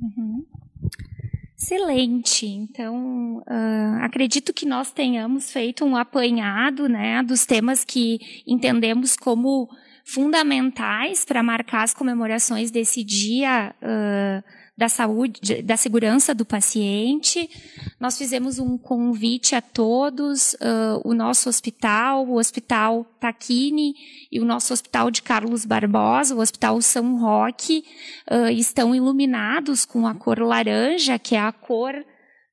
Uhum. 0.00 0.46
Excelente. 1.58 2.46
Então, 2.46 3.38
uh, 3.38 3.98
acredito 4.00 4.52
que 4.52 4.64
nós 4.64 4.92
tenhamos 4.92 5.50
feito 5.50 5.84
um 5.84 5.96
apanhado 5.96 6.88
né, 6.88 7.20
dos 7.24 7.44
temas 7.44 7.84
que 7.84 8.20
entendemos 8.46 9.16
como 9.16 9.68
fundamentais 10.04 11.24
para 11.24 11.42
marcar 11.42 11.82
as 11.82 11.92
comemorações 11.92 12.70
desse 12.70 13.02
dia 13.02 13.74
uh, 13.82 14.44
da 14.76 14.88
saúde, 14.88 15.62
da 15.62 15.76
segurança 15.76 16.34
do 16.34 16.44
paciente. 16.44 17.48
Nós 18.00 18.18
fizemos 18.18 18.58
um 18.58 18.76
convite 18.76 19.54
a 19.54 19.60
todos, 19.60 20.54
uh, 20.54 21.00
o 21.04 21.14
nosso 21.14 21.48
hospital, 21.48 22.26
o 22.26 22.38
Hospital 22.38 23.06
Taquini 23.20 23.94
e 24.30 24.40
o 24.40 24.44
nosso 24.44 24.72
Hospital 24.72 25.10
de 25.10 25.22
Carlos 25.22 25.64
Barbosa, 25.64 26.34
o 26.34 26.40
Hospital 26.40 26.80
São 26.82 27.20
Roque, 27.20 27.84
uh, 28.30 28.48
estão 28.48 28.94
iluminados 28.94 29.84
com 29.84 30.06
a 30.06 30.14
cor 30.14 30.40
laranja, 30.40 31.18
que 31.18 31.36
é 31.36 31.40
a 31.40 31.52
cor 31.52 31.94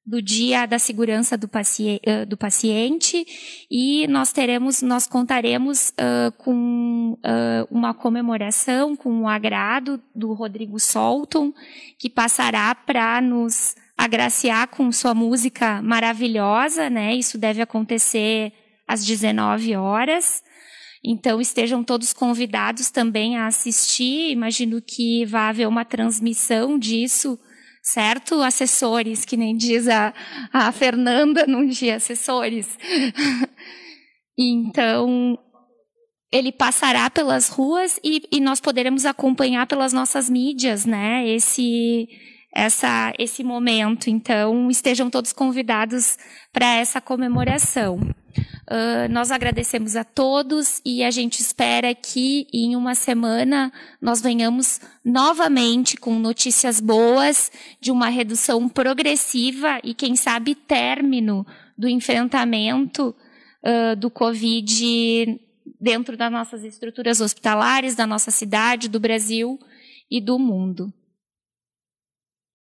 do 0.05 0.21
dia 0.21 0.65
da 0.65 0.79
segurança 0.79 1.37
do, 1.37 1.47
paci 1.47 2.01
do 2.27 2.35
paciente 2.35 3.25
e 3.69 4.07
nós 4.07 4.31
teremos, 4.31 4.81
nós 4.81 5.05
contaremos 5.05 5.89
uh, 5.91 6.31
com 6.37 7.13
uh, 7.13 7.67
uma 7.69 7.93
comemoração, 7.93 8.95
com 8.95 9.09
o 9.09 9.21
um 9.21 9.27
agrado 9.27 10.01
do 10.15 10.33
Rodrigo 10.33 10.79
Solton, 10.79 11.53
que 11.99 12.09
passará 12.09 12.73
para 12.73 13.21
nos 13.21 13.75
agraciar 13.95 14.67
com 14.69 14.91
sua 14.91 15.13
música 15.13 15.81
maravilhosa, 15.83 16.89
né? 16.89 17.13
Isso 17.13 17.37
deve 17.37 17.61
acontecer 17.61 18.51
às 18.87 19.05
19 19.05 19.75
horas. 19.75 20.43
Então 21.03 21.39
estejam 21.39 21.83
todos 21.83 22.11
convidados 22.11 22.89
também 22.89 23.37
a 23.37 23.45
assistir. 23.45 24.31
Imagino 24.31 24.81
que 24.81 25.25
vai 25.25 25.49
haver 25.49 25.67
uma 25.67 25.85
transmissão 25.85 26.79
disso 26.79 27.39
certo? 27.81 28.41
Assessores, 28.41 29.25
que 29.25 29.35
nem 29.35 29.55
diz 29.55 29.87
a, 29.87 30.13
a 30.53 30.71
Fernanda 30.71 31.45
num 31.47 31.65
dia, 31.67 31.95
assessores. 31.95 32.77
então, 34.37 35.37
ele 36.31 36.51
passará 36.51 37.09
pelas 37.09 37.49
ruas 37.49 37.99
e, 38.03 38.21
e, 38.31 38.39
nós 38.39 38.61
poderemos 38.61 39.05
acompanhar 39.05 39.67
pelas 39.67 39.91
nossas 39.91 40.29
mídias, 40.29 40.85
né? 40.85 41.27
Esse, 41.27 42.07
essa, 42.55 43.11
esse 43.19 43.43
momento. 43.43 44.09
Então, 44.09 44.69
estejam 44.69 45.09
todos 45.09 45.33
convidados 45.33 46.17
para 46.53 46.75
essa 46.75 47.01
comemoração. 47.01 47.99
Uh, 48.37 49.11
nós 49.11 49.31
agradecemos 49.31 49.95
a 49.95 50.03
todos 50.03 50.81
e 50.85 51.03
a 51.03 51.11
gente 51.11 51.39
espera 51.39 51.93
que 51.93 52.47
em 52.53 52.75
uma 52.75 52.95
semana 52.95 53.71
nós 54.01 54.21
venhamos 54.21 54.79
novamente 55.03 55.97
com 55.97 56.17
notícias 56.19 56.79
boas 56.79 57.51
de 57.79 57.91
uma 57.91 58.09
redução 58.09 58.69
progressiva 58.69 59.79
e, 59.83 59.93
quem 59.93 60.15
sabe, 60.15 60.55
término 60.55 61.45
do 61.77 61.87
enfrentamento 61.87 63.15
uh, 63.63 63.95
do 63.95 64.09
Covid 64.09 65.39
dentro 65.79 66.15
das 66.15 66.31
nossas 66.31 66.63
estruturas 66.63 67.21
hospitalares, 67.21 67.95
da 67.95 68.05
nossa 68.05 68.31
cidade, 68.31 68.87
do 68.87 68.99
Brasil 68.99 69.59
e 70.09 70.21
do 70.21 70.37
mundo. 70.37 70.93